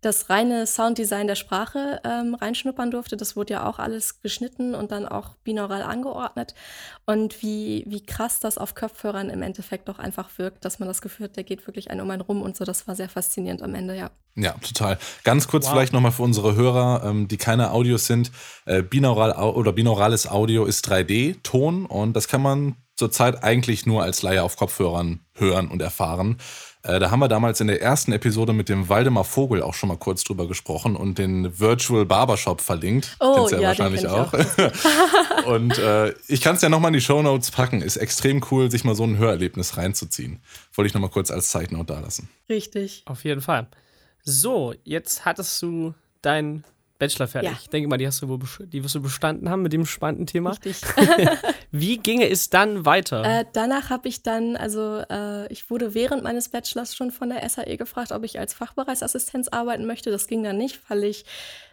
das 0.02 0.30
reine 0.32 0.66
Sounddesign 0.68 1.28
der 1.28 1.36
Sprache 1.36 2.02
ähm, 2.04 2.36
reinschnuppern 2.36 2.90
durfte. 2.92 3.18
Das 3.18 3.36
wurde 3.36 3.54
ja 3.54 3.68
auch 3.70 3.78
alles 3.80 4.22
geschnitten 4.22 4.74
und 4.76 4.92
dann 4.92 5.08
auch 5.08 5.36
binaural 5.44 5.84
angeordnet. 5.84 6.54
Und 7.06 7.42
wie, 7.44 7.84
wie 7.88 8.04
krass 8.06 8.40
das 8.40 8.58
auf 8.58 8.74
Kopfhörern 8.76 9.30
im 9.30 9.42
Endeffekt 9.44 9.90
doch 9.90 10.00
einfach 10.00 10.30
wirkt, 10.38 10.66
dass 10.66 10.80
man 10.80 10.88
das 10.88 11.02
Gefühl 11.02 11.26
hat, 11.26 11.36
der 11.36 11.44
geht 11.44 11.68
wirklich 11.68 11.92
einen 11.92 12.02
um 12.02 12.10
einen 12.10 12.22
rum 12.22 12.42
und 12.42 12.56
so. 12.58 12.64
Das 12.66 12.88
war 12.88 12.96
sehr 12.96 13.10
faszinierend 13.10 13.62
am 13.62 13.76
Ende, 13.76 13.96
ja. 13.96 14.10
Ja, 14.36 14.54
total. 14.54 14.98
Ganz 15.24 15.48
kurz 15.48 15.66
Wow. 15.66 15.74
vielleicht 15.74 15.94
nochmal 15.94 16.14
für 16.14 16.24
unsere 16.24 16.56
Hörer, 16.56 17.04
ähm, 17.06 17.28
die 17.28 17.38
keine 17.38 17.72
Audios 17.72 18.08
sind. 18.08 18.32
Äh, 18.66 18.82
binaural 18.82 19.34
au- 19.34 19.52
oder 19.54 19.74
binaurales 19.74 20.26
Audio 20.28 20.66
ist 20.66 20.84
3D-Ton 20.92 21.86
und 21.86 22.14
das 22.14 22.28
kann 22.28 22.42
man 22.42 22.76
zurzeit 22.96 23.44
eigentlich 23.44 23.86
nur 23.86 24.04
als 24.04 24.22
Laie 24.22 24.44
auf 24.44 24.58
Kopfhörern 24.58 25.22
hören 25.36 25.70
und 25.70 25.82
erfahren. 25.82 26.38
Äh, 26.84 27.00
da 27.00 27.12
haben 27.12 27.20
wir 27.20 27.28
damals 27.28 27.60
in 27.60 27.68
der 27.68 27.82
ersten 27.82 28.12
Episode 28.12 28.54
mit 28.54 28.70
dem 28.70 28.90
Waldemar 28.90 29.24
Vogel 29.24 29.62
auch 29.62 29.74
schon 29.74 29.90
mal 29.90 29.98
kurz 29.98 30.24
drüber 30.24 30.48
gesprochen 30.48 30.96
und 30.96 31.18
den 31.18 31.60
Virtual 31.60 32.06
Barbershop 32.06 32.62
verlinkt. 32.62 33.18
Oh, 33.20 33.36
Kennst 33.36 33.52
ja, 33.52 33.58
den 33.60 33.68
wahrscheinlich 33.68 34.02
ich 34.02 34.08
auch. 34.08 34.34
und 35.46 35.78
äh, 35.78 36.14
ich 36.28 36.42
kann 36.42 36.56
es 36.56 36.62
ja 36.62 36.70
nochmal 36.70 36.90
in 36.90 36.94
die 36.94 37.02
Shownotes 37.02 37.52
packen. 37.52 37.82
Ist 37.82 37.98
extrem 37.98 38.44
cool, 38.52 38.72
sich 38.72 38.84
mal 38.84 38.96
so 38.96 39.04
ein 39.04 39.18
Hörerlebnis 39.18 39.78
reinzuziehen. 39.78 40.42
Wollte 40.74 40.88
ich 40.88 40.94
nochmal 40.94 41.12
kurz 41.12 41.30
als 41.30 41.52
Side 41.52 41.74
Note 41.74 41.94
da 41.94 42.00
lassen. 42.00 42.30
Richtig. 42.50 43.04
Auf 43.06 43.24
jeden 43.24 43.42
Fall. 43.42 43.68
So, 44.24 44.74
jetzt 44.84 45.26
hattest 45.26 45.62
du 45.62 45.94
deinen 46.22 46.64
Bachelor 47.02 47.28
fertig. 47.28 47.50
Ja. 47.50 47.58
Ich 47.60 47.68
denke 47.68 47.90
mal, 47.90 47.98
die, 47.98 48.06
hast 48.06 48.22
du 48.22 48.30
wohl 48.30 48.38
die 48.68 48.84
wirst 48.84 48.94
du 48.94 49.02
bestanden 49.02 49.50
haben 49.50 49.64
mit 49.64 49.74
dem 49.74 49.88
spannenden 49.88 50.28
Thema. 50.28 50.52
Richtig. 50.52 50.80
Wie 51.72 51.98
ginge 51.98 52.30
es 52.30 52.52
dann 52.52 52.86
weiter? 52.86 53.24
Äh, 53.26 53.46
danach 53.54 53.90
habe 53.90 54.08
ich 54.08 54.22
dann, 54.22 54.56
also 54.56 55.02
äh, 55.10 55.52
ich 55.52 55.72
wurde 55.72 55.96
während 55.96 56.22
meines 56.22 56.50
Bachelors 56.50 56.96
schon 56.96 57.10
von 57.10 57.30
der 57.30 57.50
SAE 57.50 57.76
gefragt, 57.78 58.12
ob 58.12 58.24
ich 58.24 58.38
als 58.38 58.54
Fachbereichsassistenz 58.54 59.48
arbeiten 59.48 59.88
möchte. 59.88 60.12
Das 60.12 60.28
ging 60.28 60.44
dann 60.44 60.60
nicht, 60.60 60.80
weil 60.92 61.04
ich 61.04 61.26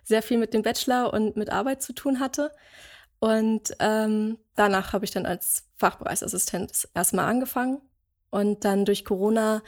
sehr 0.03 0.23
viel 0.23 0.39
mit 0.39 0.55
dem 0.55 0.63
Bachelor 0.63 1.13
und 1.13 1.37
mit 1.37 1.51
Arbeit 1.51 1.83
zu 1.83 1.93
tun 1.93 2.21
hatte. 2.21 2.51
Und 3.19 3.77
ähm, 3.81 4.39
danach 4.55 4.95
habe 4.95 5.05
ich 5.05 5.11
dann 5.11 5.27
als 5.27 5.65
Fachbereichsassistenz 5.77 6.89
erstmal 6.95 7.27
angefangen. 7.27 7.83
Und 8.31 8.65
dann 8.65 8.87
durch 8.87 9.05
Corona 9.05 9.63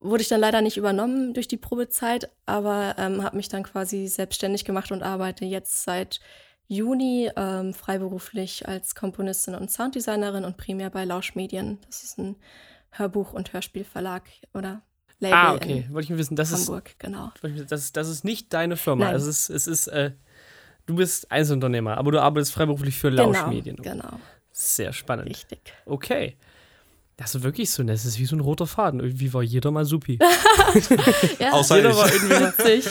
wurde 0.00 0.22
ich 0.22 0.28
dann 0.28 0.40
leider 0.40 0.62
nicht 0.62 0.76
übernommen 0.76 1.34
durch 1.34 1.48
die 1.48 1.56
Probezeit, 1.56 2.30
aber 2.46 2.94
ähm, 2.98 3.22
habe 3.22 3.36
mich 3.36 3.48
dann 3.48 3.62
quasi 3.62 4.06
selbstständig 4.08 4.64
gemacht 4.64 4.92
und 4.92 5.02
arbeite 5.02 5.44
jetzt 5.44 5.82
seit 5.82 6.20
Juni 6.68 7.30
ähm, 7.36 7.74
freiberuflich 7.74 8.66
als 8.68 8.94
Komponistin 8.94 9.54
und 9.54 9.70
Sounddesignerin 9.70 10.44
und 10.44 10.56
primär 10.56 10.90
bei 10.90 11.04
Lausch 11.04 11.34
Medien. 11.34 11.78
Das 11.86 12.02
ist 12.02 12.18
ein 12.18 12.36
Hörbuch- 12.92 13.32
und 13.32 13.52
Hörspielverlag 13.52 14.22
oder 14.54 14.82
Label 15.18 15.36
ah, 15.36 15.54
okay. 15.54 15.86
Wollte 15.90 16.04
ich 16.04 16.10
nur 16.10 16.18
wissen, 16.18 16.36
das 16.36 16.50
ist, 16.50 16.68
Hamburg, 16.68 16.94
genau. 16.98 17.30
das, 17.68 17.92
das 17.92 18.08
ist 18.08 18.24
nicht 18.24 18.52
deine 18.54 18.76
Firma. 18.76 19.06
Nein. 19.06 19.16
Es 19.16 19.26
ist, 19.26 19.50
es 19.50 19.66
ist 19.66 19.88
äh, 19.88 20.12
du 20.86 20.96
bist 20.96 21.30
Einzelunternehmer, 21.30 21.98
aber 21.98 22.12
du 22.12 22.20
arbeitest 22.20 22.52
freiberuflich 22.52 22.96
für 22.96 23.10
Lauschmedien. 23.10 23.76
Genau, 23.76 24.02
genau, 24.02 24.20
Sehr 24.50 24.92
spannend. 24.92 25.28
richtig. 25.28 25.60
Okay. 25.86 26.36
Das 27.20 27.34
ist 27.34 27.42
wirklich 27.42 27.70
so, 27.70 27.82
das 27.82 28.06
ist 28.06 28.18
wie 28.18 28.24
so 28.24 28.34
ein 28.34 28.40
roter 28.40 28.66
Faden. 28.66 28.98
Irgendwie 29.00 29.34
war 29.34 29.42
jeder 29.42 29.70
mal 29.70 29.84
supi. 29.84 30.18
Ja, 31.38 31.52
Außer 31.52 31.76
jeder 31.76 31.90
ich. 31.90 31.96
war 31.96 32.10
irgendwie 32.10 32.34
witzig. 32.58 32.84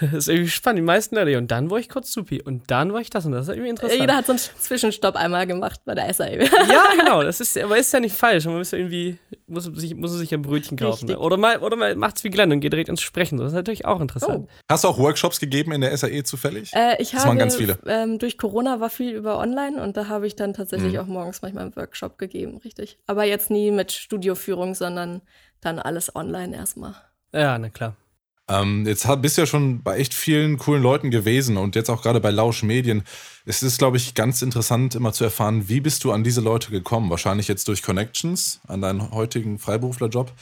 Das 0.00 0.12
ist 0.14 0.28
irgendwie 0.28 0.48
spannend. 0.48 0.78
Die 0.78 0.82
meisten 0.84 1.16
Leute. 1.16 1.36
Und 1.36 1.50
dann 1.50 1.68
war 1.70 1.78
ich 1.78 1.88
kurz 1.90 2.12
supi. 2.12 2.40
Und 2.40 2.70
dann 2.70 2.94
war 2.94 3.00
ich 3.02 3.10
das 3.10 3.26
und 3.26 3.32
das 3.32 3.48
ist 3.48 3.50
irgendwie 3.50 3.68
interessant. 3.68 4.00
Jeder 4.00 4.16
hat 4.16 4.24
so 4.26 4.32
einen 4.32 4.38
Zwischenstopp 4.38 5.16
einmal 5.16 5.46
gemacht 5.46 5.80
bei 5.84 5.94
der 5.94 6.12
SAE. 6.14 6.38
ja, 6.68 6.84
genau. 6.96 7.22
Das 7.22 7.40
ist, 7.40 7.58
aber 7.58 7.76
ist 7.76 7.92
ja 7.92 8.00
nicht 8.00 8.16
falsch. 8.16 8.46
Man 8.46 8.56
muss 8.56 8.70
ja 8.70 8.78
irgendwie, 8.78 9.18
muss, 9.52 9.64
sich, 9.64 9.94
muss 9.94 10.10
sich 10.12 10.34
ein 10.34 10.42
Brötchen 10.42 10.76
kaufen. 10.76 11.06
Ne? 11.06 11.12
Richtig. 11.12 11.24
Oder 11.24 11.36
mal, 11.36 11.58
oder 11.58 11.76
mal 11.76 11.94
macht's 11.94 12.24
wie 12.24 12.30
Glenn 12.30 12.50
und 12.50 12.60
geht 12.60 12.72
direkt 12.72 12.88
ins 12.88 13.00
Sprechen. 13.02 13.38
Das 13.38 13.48
ist 13.48 13.52
natürlich 13.54 13.84
auch 13.84 14.00
interessant. 14.00 14.48
Oh. 14.48 14.52
Hast 14.68 14.82
du 14.84 14.88
auch 14.88 14.98
Workshops 14.98 15.38
gegeben 15.38 15.72
in 15.72 15.80
der 15.82 15.96
SAE 15.96 16.24
zufällig? 16.24 16.72
Äh, 16.74 16.96
ich 17.00 17.10
Das 17.12 17.20
habe 17.20 17.28
waren 17.30 17.38
ganz 17.38 17.54
viele. 17.56 17.78
Ähm, 17.86 18.18
durch 18.18 18.38
Corona 18.38 18.80
war 18.80 18.90
viel 18.90 19.12
über 19.14 19.38
online 19.38 19.80
und 19.82 19.96
da 19.96 20.08
habe 20.08 20.26
ich 20.26 20.34
dann 20.34 20.54
tatsächlich 20.54 20.94
Mhm. 20.94 20.98
auch 20.98 21.06
morgens 21.06 21.42
manchmal 21.42 21.64
einen 21.64 21.76
Workshop 21.76 22.18
gegeben, 22.18 22.58
richtig. 22.64 22.98
Aber 23.06 23.24
jetzt 23.24 23.50
nie 23.50 23.70
mit 23.70 23.92
Studioführung, 23.92 24.74
sondern 24.74 25.20
dann 25.60 25.78
alles 25.78 26.16
online 26.16 26.56
erstmal. 26.56 26.94
Ja, 27.32 27.56
na 27.58 27.68
klar. 27.70 27.94
Ähm, 28.48 28.86
jetzt 28.86 29.06
bist 29.22 29.36
du 29.36 29.42
ja 29.42 29.46
schon 29.46 29.82
bei 29.82 29.98
echt 29.98 30.14
vielen 30.14 30.58
coolen 30.58 30.82
Leuten 30.82 31.10
gewesen 31.10 31.56
und 31.56 31.74
jetzt 31.74 31.90
auch 31.90 32.02
gerade 32.02 32.20
bei 32.20 32.30
Lausch 32.30 32.62
Medien. 32.62 33.04
Es 33.44 33.62
ist, 33.62 33.78
glaube 33.78 33.96
ich, 33.96 34.14
ganz 34.14 34.42
interessant, 34.42 34.94
immer 34.94 35.12
zu 35.12 35.24
erfahren, 35.24 35.68
wie 35.68 35.80
bist 35.80 36.04
du 36.04 36.12
an 36.12 36.24
diese 36.24 36.40
Leute 36.40 36.70
gekommen? 36.70 37.10
Wahrscheinlich 37.10 37.48
jetzt 37.48 37.68
durch 37.68 37.82
Connections 37.82 38.60
an 38.66 38.82
deinen 38.82 39.10
heutigen 39.12 39.58
Freiberuflerjob. 39.58 40.32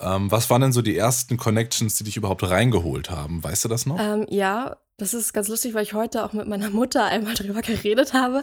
Ähm, 0.00 0.30
was 0.30 0.48
waren 0.48 0.62
denn 0.62 0.72
so 0.72 0.82
die 0.82 0.96
ersten 0.96 1.36
Connections, 1.36 1.96
die 1.96 2.04
dich 2.04 2.16
überhaupt 2.16 2.48
reingeholt 2.48 3.10
haben? 3.10 3.44
Weißt 3.44 3.64
du 3.64 3.68
das 3.68 3.84
noch? 3.86 3.98
Ähm, 4.00 4.26
ja, 4.30 4.76
das 5.00 5.14
ist 5.14 5.32
ganz 5.32 5.48
lustig, 5.48 5.72
weil 5.72 5.82
ich 5.82 5.94
heute 5.94 6.24
auch 6.24 6.32
mit 6.34 6.46
meiner 6.46 6.70
Mutter 6.70 7.04
einmal 7.04 7.34
drüber 7.36 7.62
geredet 7.62 8.12
habe, 8.12 8.42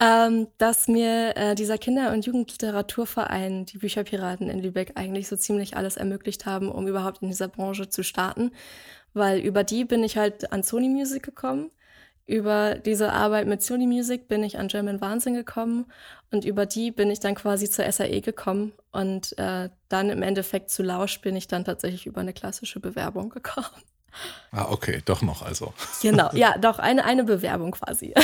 ähm, 0.00 0.48
dass 0.58 0.88
mir 0.88 1.36
äh, 1.36 1.54
dieser 1.54 1.78
Kinder- 1.78 2.12
und 2.12 2.26
Jugendliteraturverein, 2.26 3.66
die 3.66 3.78
Bücherpiraten 3.78 4.48
in 4.48 4.60
Lübeck, 4.60 4.92
eigentlich 4.96 5.28
so 5.28 5.36
ziemlich 5.36 5.76
alles 5.76 5.96
ermöglicht 5.96 6.44
haben, 6.44 6.70
um 6.70 6.88
überhaupt 6.88 7.22
in 7.22 7.28
dieser 7.28 7.48
Branche 7.48 7.88
zu 7.88 8.02
starten. 8.02 8.50
Weil 9.14 9.38
über 9.40 9.62
die 9.62 9.84
bin 9.84 10.02
ich 10.02 10.16
halt 10.16 10.52
an 10.52 10.62
Sony 10.62 10.88
Music 10.88 11.22
gekommen. 11.22 11.70
Über 12.26 12.76
diese 12.76 13.12
Arbeit 13.12 13.46
mit 13.46 13.62
Sony 13.62 13.86
Music 13.86 14.28
bin 14.28 14.42
ich 14.42 14.58
an 14.58 14.68
German 14.68 15.00
Wahnsinn 15.00 15.34
gekommen 15.34 15.86
und 16.30 16.44
über 16.44 16.66
die 16.66 16.90
bin 16.90 17.10
ich 17.10 17.20
dann 17.20 17.34
quasi 17.34 17.68
zur 17.68 17.90
SAE 17.90 18.20
gekommen 18.20 18.72
und 18.92 19.36
äh, 19.38 19.68
dann 19.88 20.08
im 20.08 20.22
Endeffekt 20.22 20.70
zu 20.70 20.82
Lausch 20.82 21.20
bin 21.20 21.36
ich 21.36 21.48
dann 21.48 21.64
tatsächlich 21.64 22.06
über 22.06 22.20
eine 22.20 22.32
klassische 22.32 22.80
Bewerbung 22.80 23.28
gekommen. 23.30 23.82
Ah, 24.50 24.66
okay, 24.70 25.02
doch 25.04 25.22
noch 25.22 25.42
also. 25.42 25.72
Genau, 26.02 26.30
ja, 26.34 26.56
doch, 26.58 26.78
eine, 26.78 27.04
eine 27.04 27.24
Bewerbung 27.24 27.72
quasi. 27.72 28.14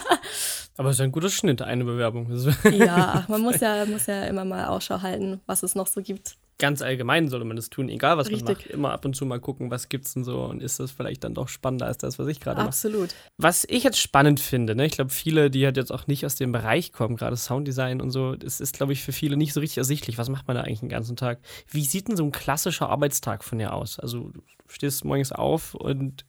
Aber 0.76 0.90
es 0.90 0.96
ist 0.96 1.00
ein 1.02 1.12
guter 1.12 1.30
Schnitt, 1.30 1.62
eine 1.62 1.84
Bewerbung. 1.84 2.28
Ja, 2.72 3.24
man 3.28 3.40
muss 3.42 3.60
ja, 3.60 3.84
muss 3.86 4.06
ja 4.06 4.24
immer 4.24 4.44
mal 4.44 4.66
Ausschau 4.66 5.02
halten, 5.02 5.40
was 5.46 5.62
es 5.62 5.74
noch 5.74 5.86
so 5.86 6.02
gibt. 6.02 6.36
ganz 6.58 6.82
allgemein 6.82 7.28
sollte 7.28 7.44
man 7.44 7.56
das 7.56 7.68
tun, 7.70 7.88
egal 7.88 8.16
was 8.16 8.28
man 8.30 8.40
Richtig. 8.40 8.66
macht. 8.66 8.66
Immer 8.74 8.92
ab 8.92 9.04
und 9.04 9.14
zu 9.14 9.24
mal 9.26 9.40
gucken, 9.40 9.70
was 9.70 9.88
gibt's 9.88 10.14
denn 10.14 10.24
so 10.24 10.44
und 10.44 10.62
ist 10.62 10.80
das 10.80 10.90
vielleicht 10.90 11.22
dann 11.24 11.34
doch 11.34 11.48
spannender 11.48 11.86
als 11.86 11.98
das, 11.98 12.18
was 12.18 12.26
ich 12.28 12.40
gerade 12.40 12.58
mache. 12.58 12.68
Absolut. 12.68 13.14
Was 13.36 13.64
ich 13.68 13.82
jetzt 13.84 13.98
spannend 14.00 14.40
finde, 14.40 14.74
ne, 14.74 14.86
ich 14.86 14.92
glaube, 14.92 15.10
viele, 15.10 15.50
die 15.50 15.64
halt 15.64 15.76
jetzt 15.76 15.92
auch 15.92 16.06
nicht 16.06 16.24
aus 16.26 16.36
dem 16.36 16.52
Bereich 16.52 16.92
kommen, 16.92 17.16
gerade 17.16 17.36
Sounddesign 17.36 18.00
und 18.00 18.10
so, 18.10 18.34
das 18.34 18.60
ist, 18.60 18.74
glaube 18.76 18.92
ich, 18.92 19.02
für 19.02 19.12
viele 19.12 19.36
nicht 19.36 19.52
so 19.52 19.60
richtig 19.60 19.78
ersichtlich. 19.78 20.18
Was 20.18 20.28
macht 20.28 20.46
man 20.48 20.56
da 20.56 20.62
eigentlich 20.62 20.80
den 20.80 20.88
ganzen 20.88 21.16
Tag? 21.16 21.38
Wie 21.68 21.84
sieht 21.84 22.08
denn 22.08 22.16
so 22.16 22.24
ein 22.24 22.32
klassischer 22.32 22.88
Arbeitstag 22.88 23.44
von 23.44 23.58
dir 23.58 23.72
aus? 23.74 23.98
Also, 24.00 24.30
du 24.30 24.42
stehst 24.68 25.04
morgens 25.04 25.32
auf 25.32 25.74
und 25.74 26.24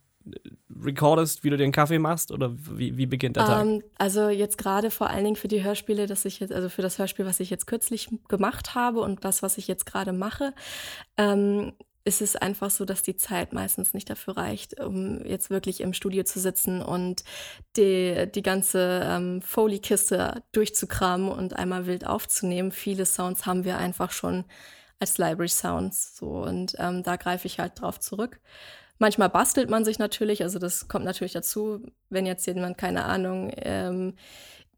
recordest, 0.84 1.44
wie 1.44 1.50
du 1.50 1.56
einen 1.56 1.72
Kaffee 1.72 2.00
machst 2.00 2.32
oder 2.32 2.54
wie, 2.56 2.98
wie 2.98 3.06
beginnt 3.06 3.36
der 3.38 3.46
Tag? 3.46 3.66
Ähm, 3.66 3.84
also 3.98 4.30
jetzt 4.30 4.58
gerade 4.58 4.92
vor 4.92 5.10
allen 5.10 5.24
Dingen 5.24 5.36
für 5.36 5.48
die 5.48 5.64
Hörspiele, 5.64 6.08
dass 6.08 6.26
ich 6.26 6.40
jetzt, 6.40 6.54
also 6.54 6.70
für 6.70 6.82
das 6.82 7.00
Hörspiel, 7.00 7.26
was 7.26 7.40
ich 7.40 7.50
jetzt 7.50 7.68
kürzlich 7.68 8.10
gemacht 8.28 8.76
habe 8.76 9.02
und 9.02 9.24
das, 9.24 9.44
was 9.44 9.58
ich 9.58 9.68
jetzt 9.68 9.86
gerade 9.86 10.14
mache, 10.14 10.54
ähm, 11.18 11.74
ist 12.06 12.22
es 12.22 12.36
einfach 12.36 12.70
so, 12.70 12.86
dass 12.86 13.02
die 13.02 13.18
Zeit 13.18 13.52
meistens 13.52 13.96
nicht 13.96 14.10
dafür 14.10 14.38
reicht, 14.38 14.80
um 14.80 15.26
jetzt 15.26 15.50
wirklich 15.50 15.82
im 15.82 15.92
Studio 15.94 16.24
zu 16.24 16.40
sitzen 16.40 16.84
und 16.84 17.24
die, 17.78 18.28
die 18.34 18.44
ganze 18.44 19.02
ähm, 19.04 19.42
Foley-Kiste 19.42 20.44
durchzukramen 20.52 21.30
und 21.30 21.56
einmal 21.56 21.88
wild 21.88 22.06
aufzunehmen. 22.06 22.72
Viele 22.72 23.08
Sounds 23.08 23.48
haben 23.48 23.66
wir 23.66 23.80
einfach 23.80 24.12
schon 24.12 24.46
als 25.00 25.18
Library 25.18 25.50
Sounds 25.50 26.16
so 26.16 26.44
und 26.44 26.76
ähm, 26.78 27.02
da 27.02 27.16
greife 27.16 27.48
ich 27.48 27.60
halt 27.60 27.82
drauf 27.82 28.00
zurück. 28.00 28.40
Manchmal 28.98 29.30
bastelt 29.30 29.70
man 29.70 29.84
sich 29.84 30.00
natürlich, 30.00 30.44
also 30.44 30.58
das 30.58 30.88
kommt 30.88 31.06
natürlich 31.06 31.34
dazu, 31.34 31.82
wenn 32.10 32.26
jetzt 32.26 32.46
jemand, 32.48 32.78
keine 32.78 33.06
Ahnung, 33.06 33.52
ähm, 33.58 34.14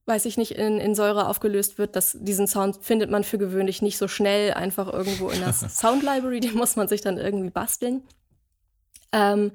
weiß 0.06 0.26
ich 0.26 0.38
nicht, 0.38 0.52
in, 0.52 0.80
in 0.80 0.96
Säure 0.96 1.28
aufgelöst 1.28 1.78
wird, 1.78 1.96
dass 1.96 2.18
diesen 2.20 2.48
Sound 2.48 2.84
findet 2.84 3.12
man 3.12 3.24
für 3.24 3.38
gewöhnlich 3.38 3.82
nicht 3.82 3.98
so 3.98 4.08
schnell 4.08 4.54
einfach 4.54 4.92
irgendwo 4.92 5.30
in 5.30 5.42
der 5.42 5.54
Sound 5.54 6.02
Library, 6.02 6.40
den 6.40 6.56
muss 6.56 6.76
man 6.76 6.88
sich 6.88 7.02
dann 7.02 7.18
irgendwie 7.18 7.50
basteln. 7.50 8.04
Ähm, 9.12 9.52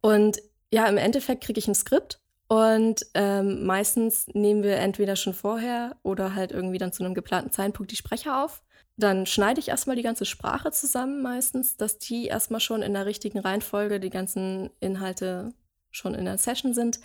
und 0.00 0.40
ja, 0.72 0.86
im 0.86 0.96
Endeffekt 0.96 1.44
kriege 1.44 1.58
ich 1.58 1.68
ein 1.68 1.74
Skript 1.74 2.19
und 2.50 3.06
ähm, 3.14 3.64
meistens 3.64 4.26
nehmen 4.34 4.64
wir 4.64 4.76
entweder 4.78 5.14
schon 5.14 5.34
vorher 5.34 5.94
oder 6.02 6.34
halt 6.34 6.50
irgendwie 6.50 6.78
dann 6.78 6.92
zu 6.92 7.04
einem 7.04 7.14
geplanten 7.14 7.52
Zeitpunkt 7.52 7.92
die 7.92 7.96
Sprecher 7.96 8.42
auf. 8.42 8.60
Dann 8.96 9.24
schneide 9.24 9.60
ich 9.60 9.68
erstmal 9.68 9.94
die 9.94 10.02
ganze 10.02 10.24
Sprache 10.24 10.72
zusammen 10.72 11.22
meistens, 11.22 11.76
dass 11.76 11.98
die 11.98 12.26
erstmal 12.26 12.58
schon 12.58 12.82
in 12.82 12.92
der 12.92 13.06
richtigen 13.06 13.38
Reihenfolge 13.38 14.00
die 14.00 14.10
ganzen 14.10 14.68
Inhalte 14.80 15.54
schon 15.92 16.12
in 16.12 16.24
der 16.24 16.38
Session 16.38 16.74
sind. 16.74 16.98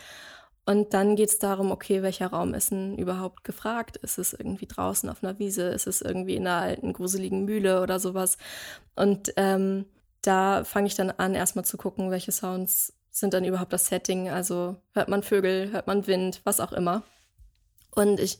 Und 0.65 0.95
dann 0.95 1.15
geht 1.15 1.29
es 1.29 1.37
darum, 1.37 1.69
okay, 1.69 2.01
welcher 2.01 2.27
Raum 2.27 2.55
ist 2.55 2.71
denn 2.71 2.97
überhaupt 2.97 3.43
gefragt? 3.43 3.97
Ist 3.97 4.17
es 4.17 4.33
irgendwie 4.33 4.65
draußen 4.65 5.07
auf 5.09 5.23
einer 5.23 5.37
Wiese? 5.37 5.67
Ist 5.67 5.85
es 5.85 6.01
irgendwie 6.01 6.37
in 6.37 6.47
einer 6.47 6.59
alten, 6.59 6.91
gruseligen 6.91 7.45
Mühle 7.45 7.83
oder 7.83 7.99
sowas? 7.99 8.39
Und 8.95 9.31
ähm, 9.37 9.85
da 10.23 10.63
fange 10.63 10.87
ich 10.87 10.95
dann 10.95 11.11
an, 11.11 11.35
erstmal 11.35 11.65
zu 11.65 11.77
gucken, 11.77 12.09
welche 12.09 12.31
Sounds 12.31 12.93
sind 13.15 13.33
dann 13.33 13.45
überhaupt 13.45 13.71
das 13.71 13.87
Setting. 13.87 14.29
Also 14.29 14.75
hört 14.91 15.07
man 15.07 15.23
Vögel, 15.23 15.71
hört 15.71 15.87
man 15.87 16.05
Wind, 16.05 16.41
was 16.43 16.59
auch 16.59 16.73
immer. 16.73 17.03
Und 17.91 18.19
ich, 18.19 18.39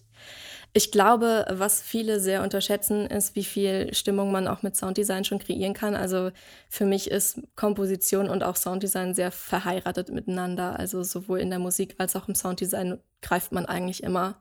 ich 0.74 0.92
glaube, 0.92 1.46
was 1.50 1.82
viele 1.82 2.20
sehr 2.20 2.44
unterschätzen, 2.44 3.08
ist, 3.08 3.38
wie 3.38 3.46
viel 3.46 3.94
Stimmung 3.94 4.34
man 4.34 4.50
auch 4.50 4.64
mit 4.64 4.76
Sounddesign 4.76 5.24
schon 5.24 5.40
kreieren 5.40 5.74
kann. 5.74 5.96
Also 5.96 6.32
für 6.68 6.86
mich 6.86 7.10
ist 7.10 7.40
Komposition 7.56 8.30
und 8.30 8.44
auch 8.44 8.58
Sounddesign 8.58 9.14
sehr 9.14 9.32
verheiratet 9.32 10.10
miteinander. 10.10 10.78
Also 10.78 11.04
sowohl 11.04 11.40
in 11.40 11.52
der 11.52 11.60
Musik 11.60 11.96
als 11.98 12.18
auch 12.18 12.28
im 12.28 12.36
Sounddesign 12.36 13.00
greift 13.22 13.54
man 13.54 13.66
eigentlich 13.66 14.04
immer 14.04 14.36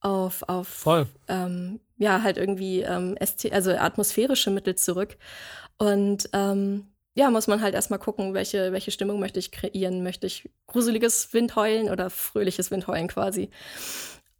auf, 0.00 0.42
auf 0.48 0.66
Voll. 0.66 1.06
Ähm, 1.28 1.78
ja, 1.98 2.24
halt 2.24 2.36
irgendwie 2.36 2.80
ähm, 2.80 3.16
also 3.52 3.70
atmosphärische 3.70 4.50
Mittel 4.50 4.74
zurück. 4.74 5.16
Und 5.78 6.28
ähm, 6.32 6.91
ja, 7.14 7.30
muss 7.30 7.46
man 7.46 7.60
halt 7.60 7.74
erstmal 7.74 7.98
gucken, 7.98 8.34
welche, 8.34 8.72
welche 8.72 8.90
Stimmung 8.90 9.20
möchte 9.20 9.38
ich 9.38 9.52
kreieren. 9.52 10.02
Möchte 10.02 10.26
ich 10.26 10.50
gruseliges 10.66 11.32
Windheulen 11.34 11.90
oder 11.90 12.10
fröhliches 12.10 12.70
Windheulen 12.70 13.08
quasi? 13.08 13.50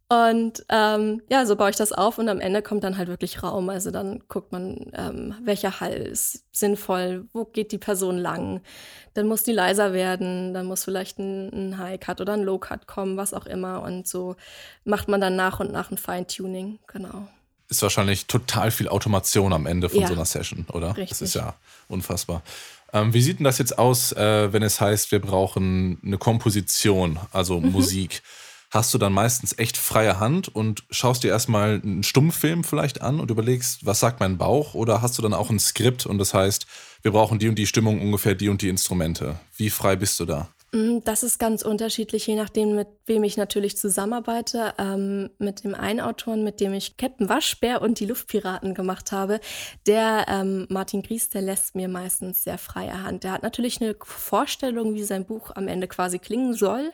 Und 0.09 0.63
ähm, 0.69 1.21
ja, 1.29 1.45
so 1.45 1.55
baue 1.55 1.71
ich 1.71 1.75
das 1.75 1.91
auf 1.91 2.19
und 2.19 2.29
am 2.29 2.39
Ende 2.39 2.61
kommt 2.61 2.83
dann 2.83 2.97
halt 2.97 3.07
wirklich 3.09 3.41
Raum. 3.41 3.69
Also 3.69 3.89
dann 3.89 4.23
guckt 4.27 4.51
man, 4.51 4.91
ähm, 4.93 5.35
welcher 5.43 5.79
Hall 5.79 5.93
ist 5.93 6.45
sinnvoll, 6.51 7.27
wo 7.33 7.45
geht 7.45 7.71
die 7.71 7.79
Person 7.79 8.17
lang. 8.17 8.61
Dann 9.15 9.27
muss 9.27 9.43
die 9.43 9.53
leiser 9.53 9.93
werden, 9.93 10.53
dann 10.53 10.67
muss 10.67 10.83
vielleicht 10.83 11.19
ein, 11.19 11.49
ein 11.49 11.77
High-Cut 11.79 12.21
oder 12.21 12.33
ein 12.33 12.43
Low-Cut 12.43 12.85
kommen, 12.85 13.17
was 13.17 13.33
auch 13.33 13.47
immer. 13.47 13.81
Und 13.81 14.07
so 14.07 14.35
macht 14.83 15.07
man 15.07 15.21
dann 15.21 15.35
nach 15.35 15.59
und 15.59 15.71
nach 15.71 15.89
ein 15.89 15.97
Feintuning, 15.97 16.79
genau. 16.85 17.27
Ist 17.69 17.81
wahrscheinlich 17.81 18.25
total 18.27 18.71
viel 18.71 18.87
Automation 18.87 19.53
am 19.53 19.65
Ende 19.65 19.89
von 19.89 20.01
Ja. 20.01 20.07
so 20.07 20.13
einer 20.13 20.25
Session, 20.25 20.65
oder? 20.71 20.89
Richtig. 20.97 21.09
Das 21.09 21.21
ist 21.21 21.33
ja 21.35 21.55
unfassbar. 21.87 22.41
Ähm, 22.91 23.13
wie 23.13 23.21
sieht 23.21 23.39
denn 23.39 23.45
das 23.45 23.57
jetzt 23.57 23.77
aus, 23.79 24.11
äh, 24.11 24.53
wenn 24.53 24.61
es 24.61 24.79
heißt, 24.79 25.11
wir 25.11 25.19
brauchen 25.19 25.97
eine 26.05 26.17
Komposition, 26.17 27.19
also 27.31 27.59
Mhm. 27.59 27.71
Musik? 27.71 28.21
Hast 28.69 28.91
du 28.93 28.97
dann 28.97 29.13
meistens 29.13 29.57
echt 29.59 29.77
freie 29.77 30.19
Hand 30.19 30.47
und 30.53 30.83
schaust 30.89 31.23
dir 31.23 31.27
erstmal 31.29 31.79
einen 31.83 32.01
Stummfilm 32.03 32.63
vielleicht 32.63 33.01
an 33.01 33.19
und 33.19 33.29
überlegst, 33.29 33.85
was 33.85 33.99
sagt 33.99 34.19
mein 34.19 34.37
Bauch? 34.39 34.73
Oder 34.73 35.01
hast 35.03 35.15
du 35.17 35.21
dann 35.21 35.33
auch 35.35 35.51
ein 35.51 35.59
Skript 35.59 36.07
und 36.07 36.17
das 36.17 36.33
heißt, 36.33 36.65
wir 37.03 37.11
brauchen 37.11 37.37
die 37.37 37.49
und 37.49 37.55
die 37.55 37.67
Stimmung, 37.67 38.01
ungefähr 38.01 38.33
die 38.33 38.49
und 38.49 38.63
die 38.63 38.69
Instrumente? 38.69 39.39
Wie 39.57 39.69
frei 39.69 39.95
bist 39.95 40.19
du 40.19 40.25
da? 40.25 40.47
Mm, 40.73 40.99
Das 41.05 41.21
ist 41.23 41.37
ganz 41.39 41.61
unterschiedlich, 41.61 42.25
je 42.27 42.35
nachdem, 42.35 42.75
mit 42.75 42.87
wem 43.05 43.23
ich 43.23 43.37
natürlich 43.37 43.77
zusammenarbeite. 43.77 44.73
Ähm, 44.79 45.29
mit 45.37 45.63
dem 45.63 45.75
einen 45.75 45.99
Autoren, 45.99 46.43
mit 46.43 46.59
dem 46.59 46.73
ich 46.73 46.97
Captain 46.97 47.29
Waschbär 47.29 47.81
und 47.81 47.99
die 47.99 48.05
Luftpiraten 48.07 48.73
gemacht 48.73 49.11
habe, 49.11 49.39
der 49.85 50.25
ähm, 50.27 50.65
Martin 50.69 51.03
Gries, 51.03 51.29
der 51.29 51.43
lässt 51.43 51.75
mir 51.75 51.87
meistens 51.87 52.43
sehr 52.43 52.57
freie 52.57 53.03
Hand. 53.03 53.23
Der 53.23 53.31
hat 53.33 53.43
natürlich 53.43 53.81
eine 53.81 53.95
Vorstellung, 54.03 54.95
wie 54.95 55.03
sein 55.03 55.25
Buch 55.25 55.51
am 55.55 55.67
Ende 55.67 55.87
quasi 55.87 56.17
klingen 56.19 56.53
soll. 56.53 56.91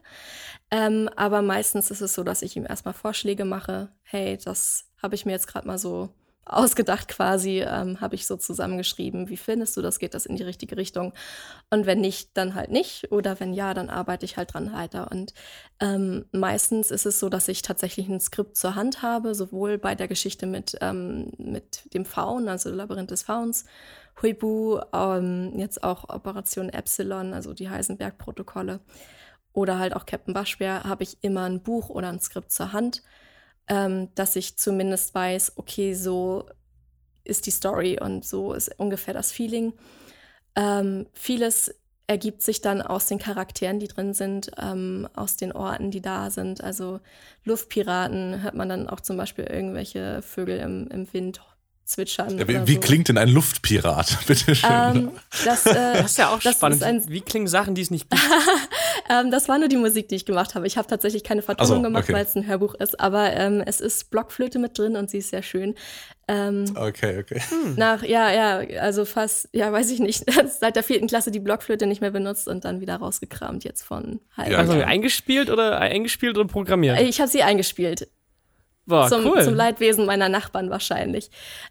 Ähm, 0.71 1.09
aber 1.15 1.41
meistens 1.41 1.89
ist 1.91 2.01
es 2.01 2.13
so, 2.13 2.23
dass 2.23 2.41
ich 2.41 2.55
ihm 2.57 2.65
erstmal 2.65 2.93
Vorschläge 2.93 3.45
mache. 3.45 3.89
Hey, 4.03 4.37
das 4.43 4.85
habe 5.01 5.15
ich 5.15 5.25
mir 5.25 5.31
jetzt 5.31 5.47
gerade 5.47 5.67
mal 5.67 5.77
so 5.77 6.09
ausgedacht 6.45 7.07
quasi, 7.07 7.61
ähm, 7.61 8.01
habe 8.01 8.15
ich 8.15 8.25
so 8.25 8.35
zusammengeschrieben. 8.35 9.29
Wie 9.29 9.37
findest 9.37 9.77
du 9.77 9.81
das? 9.81 9.99
Geht 9.99 10.13
das 10.13 10.25
in 10.25 10.35
die 10.35 10.43
richtige 10.43 10.77
Richtung? 10.77 11.13
Und 11.69 11.85
wenn 11.85 12.01
nicht, 12.01 12.35
dann 12.35 12.55
halt 12.55 12.71
nicht. 12.71 13.11
Oder 13.11 13.39
wenn 13.39 13.53
ja, 13.53 13.73
dann 13.73 13.89
arbeite 13.89 14.25
ich 14.25 14.37
halt 14.37 14.53
dran 14.53 14.73
weiter. 14.73 15.11
Und 15.11 15.33
ähm, 15.79 16.25
meistens 16.31 16.91
ist 16.91 17.05
es 17.05 17.19
so, 17.19 17.29
dass 17.29 17.47
ich 17.47 17.61
tatsächlich 17.61 18.07
ein 18.09 18.19
Skript 18.19 18.57
zur 18.57 18.75
Hand 18.75 19.01
habe, 19.03 19.35
sowohl 19.35 19.77
bei 19.77 19.93
der 19.95 20.07
Geschichte 20.07 20.47
mit, 20.47 20.77
ähm, 20.81 21.31
mit 21.37 21.93
dem 21.93 22.05
Faun, 22.05 22.47
also 22.47 22.71
Labyrinth 22.71 23.11
des 23.11 23.23
Fauns, 23.23 23.65
Huibu, 24.21 24.79
ähm, 24.91 25.53
jetzt 25.55 25.83
auch 25.83 26.09
Operation 26.09 26.69
Epsilon, 26.69 27.33
also 27.33 27.53
die 27.53 27.69
Heisenberg-Protokolle, 27.69 28.79
oder 29.53 29.79
halt 29.79 29.95
auch 29.95 30.05
Captain 30.05 30.35
Waschbär, 30.35 30.83
habe 30.83 31.03
ich 31.03 31.17
immer 31.21 31.43
ein 31.43 31.61
Buch 31.61 31.89
oder 31.89 32.09
ein 32.09 32.19
Skript 32.19 32.51
zur 32.51 32.73
Hand, 32.73 33.01
ähm, 33.69 34.09
dass 34.15 34.35
ich 34.35 34.57
zumindest 34.57 35.15
weiß, 35.15 35.53
okay, 35.55 35.93
so 35.93 36.45
ist 37.23 37.45
die 37.45 37.51
Story 37.51 37.99
und 37.99 38.25
so 38.25 38.53
ist 38.53 38.77
ungefähr 38.79 39.13
das 39.13 39.31
Feeling. 39.31 39.73
Ähm, 40.55 41.07
vieles 41.13 41.73
ergibt 42.07 42.41
sich 42.41 42.61
dann 42.61 42.81
aus 42.81 43.05
den 43.05 43.19
Charakteren, 43.19 43.79
die 43.79 43.87
drin 43.87 44.15
sind, 44.15 44.49
ähm, 44.59 45.07
aus 45.13 45.35
den 45.35 45.51
Orten, 45.51 45.91
die 45.91 46.01
da 46.01 46.31
sind. 46.31 46.63
Also 46.63 47.01
Luftpiraten 47.43 48.41
hört 48.41 48.55
man 48.55 48.67
dann 48.67 48.89
auch 48.89 48.99
zum 48.99 49.15
Beispiel 49.15 49.45
irgendwelche 49.45 50.23
Vögel 50.23 50.57
im, 50.57 50.87
im 50.87 51.13
Wind 51.13 51.39
zwitschern. 51.89 52.37
Ja, 52.37 52.47
wie, 52.47 52.67
wie 52.67 52.73
so. 52.75 52.79
klingt 52.79 53.09
denn 53.09 53.17
ein 53.17 53.29
Luftpirat? 53.29 54.19
Bitte 54.27 54.55
schön. 54.55 54.69
Ähm, 54.71 55.11
das, 55.43 55.65
äh, 55.65 55.73
Das 55.99 56.11
ist 56.11 56.17
ja 56.17 56.29
auch 56.29 56.39
das 56.39 56.55
spannend. 56.55 57.09
Wie 57.09 57.21
klingen 57.21 57.47
Sachen, 57.47 57.75
die 57.75 57.81
es 57.81 57.91
nicht 57.91 58.09
gibt? 58.09 58.23
ähm, 59.09 59.31
das 59.31 59.49
war 59.49 59.57
nur 59.57 59.67
die 59.67 59.77
Musik, 59.77 60.07
die 60.07 60.15
ich 60.15 60.25
gemacht 60.25 60.55
habe. 60.55 60.67
Ich 60.67 60.77
habe 60.77 60.87
tatsächlich 60.87 61.23
keine 61.23 61.41
Vertonung 61.41 61.77
so, 61.77 61.81
gemacht, 61.81 62.03
okay. 62.03 62.13
weil 62.13 62.25
es 62.25 62.35
ein 62.35 62.47
Hörbuch 62.47 62.75
ist. 62.75 62.99
Aber 62.99 63.33
ähm, 63.33 63.63
es 63.65 63.81
ist 63.81 64.11
Blockflöte 64.11 64.59
mit 64.59 64.77
drin 64.77 64.95
und 64.95 65.09
sie 65.09 65.17
ist 65.17 65.29
sehr 65.29 65.43
schön. 65.43 65.75
Ähm, 66.27 66.65
okay, 66.75 67.17
okay. 67.19 67.41
Nach, 67.75 68.03
ja, 68.03 68.31
ja, 68.31 68.79
also 68.81 69.03
fast, 69.05 69.49
ja, 69.51 69.71
weiß 69.71 69.89
ich 69.89 69.99
nicht, 69.99 70.25
seit 70.59 70.75
der 70.75 70.83
vierten 70.83 71.07
Klasse 71.07 71.31
die 71.31 71.39
Blockflöte 71.39 71.87
nicht 71.87 72.01
mehr 72.01 72.11
benutzt 72.11 72.47
und 72.47 72.65
dann 72.65 72.81
wieder 72.81 72.97
rausgekramt 72.97 73.63
jetzt 73.63 73.81
von 73.81 74.19
halb. 74.37 74.51
Ja, 74.51 74.59
Also 74.59 74.73
eingespielt 74.73 75.49
oder 75.49 75.79
eingespielt 75.79 76.37
oder 76.37 76.47
programmiert? 76.47 77.01
Ich 77.01 77.19
habe 77.19 77.31
sie 77.31 77.41
eingespielt. 77.41 78.09
Boah, 78.89 79.07
zum, 79.07 79.25
cool. 79.25 79.43
zum 79.43 79.53
Leidwesen 79.53 80.05
meiner 80.07 80.29
Nachbarn 80.29 80.71
wahrscheinlich. 80.71 81.29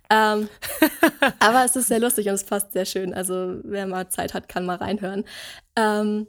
Ähm, 0.08 0.48
aber 1.40 1.64
es 1.64 1.74
ist 1.74 1.88
sehr 1.88 1.98
lustig 1.98 2.28
und 2.28 2.34
es 2.34 2.44
passt 2.44 2.72
sehr 2.72 2.84
schön. 2.84 3.12
Also 3.12 3.56
wer 3.64 3.86
mal 3.86 4.08
Zeit 4.08 4.34
hat, 4.34 4.48
kann 4.48 4.64
mal 4.64 4.76
reinhören. 4.76 5.24
Ähm, 5.74 6.28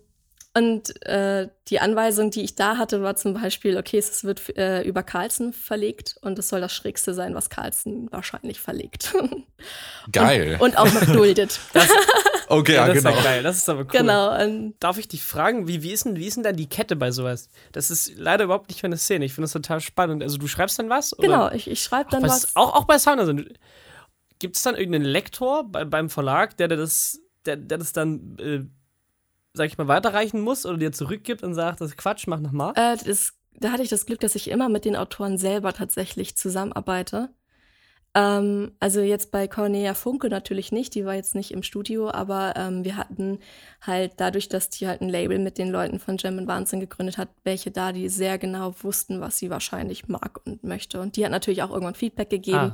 und 0.59 1.05
äh, 1.05 1.47
die 1.69 1.79
Anweisung, 1.79 2.31
die 2.31 2.41
ich 2.41 2.55
da 2.55 2.75
hatte, 2.75 3.01
war 3.01 3.15
zum 3.15 3.33
Beispiel, 3.33 3.77
okay, 3.77 3.97
es 3.97 4.25
wird 4.25 4.57
äh, 4.57 4.81
über 4.81 5.03
Carlsen 5.03 5.53
verlegt 5.53 6.17
und 6.21 6.37
es 6.37 6.49
soll 6.49 6.59
das 6.59 6.73
Schrägste 6.73 7.13
sein, 7.13 7.33
was 7.33 7.49
Carlsen 7.49 8.11
wahrscheinlich 8.11 8.59
verlegt. 8.59 9.15
Geil. 10.11 10.57
Und, 10.59 10.71
und 10.71 10.77
auch 10.77 10.91
noch 10.91 11.05
duldet. 11.05 11.61
okay, 12.49 12.73
ja, 12.73 12.87
das 12.87 12.97
genau. 12.97 13.09
ist 13.11 13.15
ja 13.15 13.23
geil. 13.23 13.43
Das 13.43 13.57
ist 13.57 13.69
aber 13.69 13.81
cool. 13.81 13.87
genau. 13.87 14.43
Und 14.43 14.73
Darf 14.81 14.97
ich 14.97 15.07
dich 15.07 15.23
fragen, 15.23 15.69
wie, 15.69 15.81
wie, 15.81 15.91
ist 15.91 16.03
denn, 16.03 16.17
wie 16.17 16.27
ist 16.27 16.35
denn 16.35 16.43
dann 16.43 16.57
die 16.57 16.67
Kette 16.67 16.97
bei 16.97 17.11
sowas? 17.11 17.47
Das 17.71 17.89
ist 17.89 18.17
leider 18.17 18.43
überhaupt 18.43 18.67
nicht 18.67 18.83
meine 18.83 18.97
Szene. 18.97 19.23
Ich 19.23 19.33
finde 19.33 19.45
das 19.45 19.53
total 19.53 19.79
spannend. 19.79 20.23
Also 20.23 20.37
du 20.37 20.47
schreibst 20.47 20.77
dann 20.77 20.89
was? 20.89 21.15
genau, 21.17 21.45
Oder? 21.45 21.55
ich, 21.55 21.69
ich 21.69 21.81
schreibe 21.81 22.09
dann 22.11 22.21
bei, 22.23 22.27
was. 22.27 22.53
auch, 22.57 22.75
auch 22.75 22.83
bei 22.83 22.99
Sound. 22.99 23.21
Also, 23.21 23.33
Gibt 24.39 24.57
es 24.57 24.63
dann 24.63 24.75
irgendeinen 24.75 25.05
Lektor 25.05 25.63
bei, 25.65 25.85
beim 25.85 26.09
Verlag, 26.09 26.57
der 26.57 26.67
dir 26.67 26.77
das, 26.77 27.21
der, 27.45 27.55
der 27.55 27.77
das 27.77 27.93
dann, 27.93 28.37
äh, 28.39 28.65
sag 29.53 29.67
ich 29.67 29.77
mal, 29.77 29.87
weiterreichen 29.87 30.41
muss 30.41 30.65
oder 30.65 30.77
dir 30.77 30.91
zurückgibt 30.91 31.43
und 31.43 31.53
sagt, 31.53 31.81
das 31.81 31.89
ist 31.89 31.97
Quatsch, 31.97 32.27
mach 32.27 32.39
nochmal? 32.39 32.73
Äh, 32.75 32.97
das, 33.03 33.33
da 33.53 33.71
hatte 33.71 33.83
ich 33.83 33.89
das 33.89 34.05
Glück, 34.05 34.19
dass 34.19 34.35
ich 34.35 34.49
immer 34.49 34.69
mit 34.69 34.85
den 34.85 34.95
Autoren 34.95 35.37
selber 35.37 35.73
tatsächlich 35.73 36.37
zusammenarbeite. 36.37 37.29
Ähm, 38.15 38.71
also 38.79 39.01
jetzt 39.01 39.31
bei 39.31 39.47
Cornelia 39.47 39.93
Funke 39.93 40.29
natürlich 40.29 40.71
nicht, 40.71 40.95
die 40.95 41.05
war 41.05 41.13
jetzt 41.13 41.35
nicht 41.35 41.51
im 41.51 41.61
Studio, 41.61 42.09
aber 42.09 42.53
ähm, 42.55 42.83
wir 42.83 42.97
hatten 42.97 43.39
halt 43.81 44.13
dadurch, 44.17 44.49
dass 44.49 44.69
die 44.69 44.87
halt 44.87 45.01
ein 45.01 45.09
Label 45.09 45.37
mit 45.37 45.59
den 45.59 45.69
Leuten 45.69 45.99
von 45.99 46.17
German 46.17 46.47
Wahnsinn 46.47 46.79
gegründet 46.79 47.19
hat, 47.19 47.29
welche 47.43 47.69
da, 47.69 47.91
die 47.91 48.09
sehr 48.09 48.39
genau 48.39 48.73
wussten, 48.81 49.21
was 49.21 49.37
sie 49.37 49.51
wahrscheinlich 49.51 50.07
mag 50.07 50.41
und 50.45 50.63
möchte. 50.63 50.99
Und 51.01 51.17
die 51.17 51.23
hat 51.25 51.31
natürlich 51.31 51.61
auch 51.61 51.69
irgendwann 51.69 51.93
Feedback 51.95 52.31
gegeben, 52.31 52.57
Ah. 52.57 52.73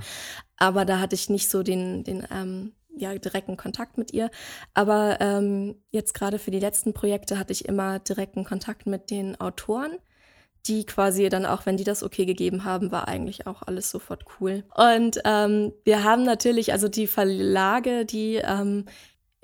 aber 0.56 0.86
da 0.86 1.00
hatte 1.02 1.16
ich 1.16 1.30
nicht 1.30 1.50
so 1.50 1.64
den, 1.64 2.06
den 2.06 2.26
ähm, 2.32 2.72
ja, 2.98 3.14
direkten 3.16 3.58
Kontakt 3.58 3.98
mit 3.98 4.14
ihr. 4.14 4.30
Aber 4.74 5.18
ähm, 5.20 5.76
jetzt 5.92 6.14
gerade 6.14 6.40
für 6.40 6.52
die 6.52 6.60
letzten 6.60 6.94
Projekte 6.94 7.38
hatte 7.40 7.54
ich 7.54 7.66
immer 7.66 8.00
direkten 8.00 8.44
Kontakt 8.44 8.86
mit 8.88 9.12
den 9.12 9.40
Autoren 9.40 9.98
die 10.68 10.84
quasi 10.84 11.30
dann 11.30 11.46
auch, 11.46 11.66
wenn 11.66 11.78
die 11.78 11.84
das 11.84 12.02
okay 12.02 12.26
gegeben 12.26 12.64
haben, 12.64 12.92
war 12.92 13.08
eigentlich 13.08 13.46
auch 13.46 13.62
alles 13.62 13.92
sofort 13.92 14.26
cool. 14.40 14.64
Und 14.76 15.20
ähm, 15.24 15.74
wir 15.84 16.04
haben 16.04 16.24
natürlich, 16.24 16.72
also 16.74 16.88
die 16.88 17.08
Verlage, 17.08 18.06
die 18.06 18.42
ähm, 18.44 18.86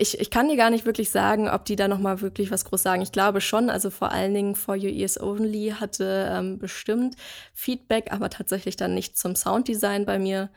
ich, 0.02 0.20
ich 0.20 0.32
kann 0.32 0.50
dir 0.50 0.58
gar 0.58 0.72
nicht 0.72 0.88
wirklich 0.88 1.12
sagen, 1.12 1.48
ob 1.48 1.64
die 1.66 1.76
da 1.76 1.88
noch 1.88 2.00
mal 2.00 2.22
wirklich 2.22 2.50
was 2.50 2.66
groß 2.66 2.82
sagen. 2.82 3.04
Ich 3.04 3.12
glaube 3.12 3.40
schon, 3.40 3.70
also 3.70 3.92
vor 3.92 4.12
allen 4.12 4.34
Dingen 4.34 4.56
For 4.56 4.76
Your 4.76 4.90
Ears 4.90 5.22
Only 5.22 5.76
hatte 5.80 6.28
ähm, 6.32 6.58
bestimmt 6.58 7.16
Feedback, 7.54 8.12
aber 8.12 8.32
tatsächlich 8.32 8.76
dann 8.76 8.96
nicht 8.96 9.16
zum 9.16 9.36
Sounddesign 9.36 10.06
bei 10.06 10.18
mir. 10.18 10.50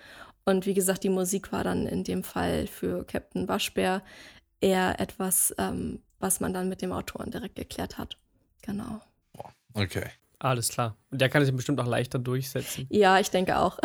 Und 0.45 0.67
wie 0.67 0.75
gesagt, 0.75 1.05
die 1.05 1.09
Musik 1.09 1.53
war 1.53 1.65
dann 1.65 1.87
in 1.87 2.05
dem 2.05 2.23
Fall 2.23 2.67
für 2.67 3.05
Captain 3.05 3.49
Waschbär 3.49 4.03
eher 4.61 5.01
etwas, 5.01 5.55
ähm, 5.59 6.01
was 6.19 6.41
man 6.41 6.53
dann 6.53 6.69
mit 6.69 6.83
dem 6.83 6.93
Autoren 6.93 7.31
direkt 7.31 7.57
geklärt 7.57 7.99
hat. 7.99 8.19
Genau. 8.63 9.01
Okay. 9.75 10.11
Alles 10.45 10.69
klar. 10.69 10.95
Und 11.11 11.23
der 11.23 11.31
kann 11.31 11.43
sich 11.43 11.55
bestimmt 11.57 11.81
auch 11.81 11.87
leichter 11.87 12.19
durchsetzen. 12.19 12.87
Ja, 12.91 13.19
ich 13.19 13.31
denke 13.31 13.59
auch. 13.59 13.79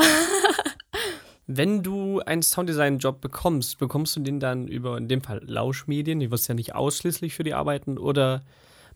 Wenn 1.48 1.84
du 1.84 2.20
einen 2.20 2.42
Sounddesign-Job 2.42 3.22
bekommst, 3.22 3.80
bekommst 3.80 4.16
du 4.18 4.20
den 4.20 4.42
dann 4.42 4.68
über, 4.68 4.98
in 4.98 5.08
dem 5.08 5.22
Fall, 5.22 5.42
Lauschmedien? 5.44 6.20
Die 6.20 6.32
wirst 6.32 6.50
ja 6.50 6.54
nicht 6.54 6.76
ausschließlich 6.76 7.34
für 7.34 7.44
die 7.44 7.54
arbeiten 7.54 7.98
oder 7.98 8.44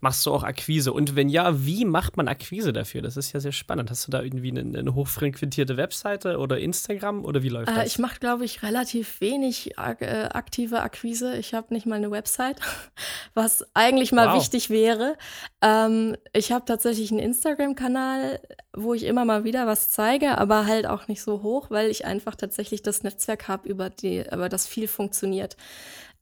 machst 0.03 0.25
du 0.25 0.31
auch 0.31 0.43
Akquise? 0.43 0.91
Und 0.91 1.15
wenn 1.15 1.29
ja, 1.29 1.65
wie 1.65 1.85
macht 1.85 2.17
man 2.17 2.27
Akquise 2.27 2.73
dafür? 2.73 3.01
Das 3.01 3.15
ist 3.17 3.31
ja 3.31 3.39
sehr 3.39 3.53
spannend. 3.53 3.89
Hast 3.89 4.05
du 4.05 4.11
da 4.11 4.21
irgendwie 4.21 4.51
eine, 4.51 4.77
eine 4.77 4.93
hochfrequentierte 4.93 5.77
Webseite 5.77 6.37
oder 6.37 6.59
Instagram 6.59 7.23
oder 7.23 7.41
wie 7.41 7.49
läuft 7.49 7.71
äh, 7.71 7.75
das? 7.75 7.85
Ich 7.87 7.99
mache, 7.99 8.19
glaube 8.19 8.43
ich, 8.43 8.61
relativ 8.61 9.21
wenig 9.21 9.77
äh, 9.77 10.29
aktive 10.31 10.81
Akquise. 10.81 11.37
Ich 11.37 11.53
habe 11.53 11.73
nicht 11.73 11.85
mal 11.85 11.95
eine 11.95 12.11
Website, 12.11 12.57
was 13.33 13.65
eigentlich 13.73 14.11
mal 14.11 14.27
wow. 14.27 14.35
wichtig 14.35 14.69
wäre. 14.69 15.17
Ähm, 15.61 16.17
ich 16.33 16.51
habe 16.51 16.65
tatsächlich 16.65 17.09
einen 17.11 17.21
Instagram-Kanal, 17.21 18.41
wo 18.75 18.93
ich 18.93 19.03
immer 19.03 19.23
mal 19.23 19.45
wieder 19.45 19.67
was 19.67 19.89
zeige, 19.89 20.37
aber 20.37 20.67
halt 20.67 20.85
auch 20.85 21.07
nicht 21.07 21.21
so 21.21 21.41
hoch, 21.43 21.71
weil 21.71 21.89
ich 21.89 22.05
einfach 22.05 22.35
tatsächlich 22.35 22.81
das 22.83 23.03
Netzwerk 23.03 23.47
habe, 23.47 23.69
über, 23.69 23.89
über 24.03 24.49
das 24.49 24.67
viel 24.67 24.89
funktioniert. 24.89 25.55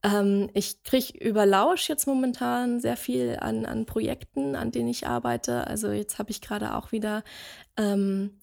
Ähm, 0.04 0.50
ich 0.54 0.84
kriege 0.84 1.18
über 1.18 1.46
Lausch 1.46 1.88
jetzt 1.90 2.08
momentan 2.08 2.80
sehr 2.80 2.98
viel 2.98 3.38
an, 3.40 3.66
an 3.66 3.86
Projekten, 3.86 4.56
an 4.56 4.72
denen 4.72 4.90
ich 4.90 5.08
arbeite. 5.08 5.68
Also 5.68 5.92
jetzt 5.92 6.20
habe 6.20 6.32
ich 6.32 6.42
gerade 6.42 6.76
auch 6.76 6.92
wieder 6.92 7.24
ähm, 7.78 8.40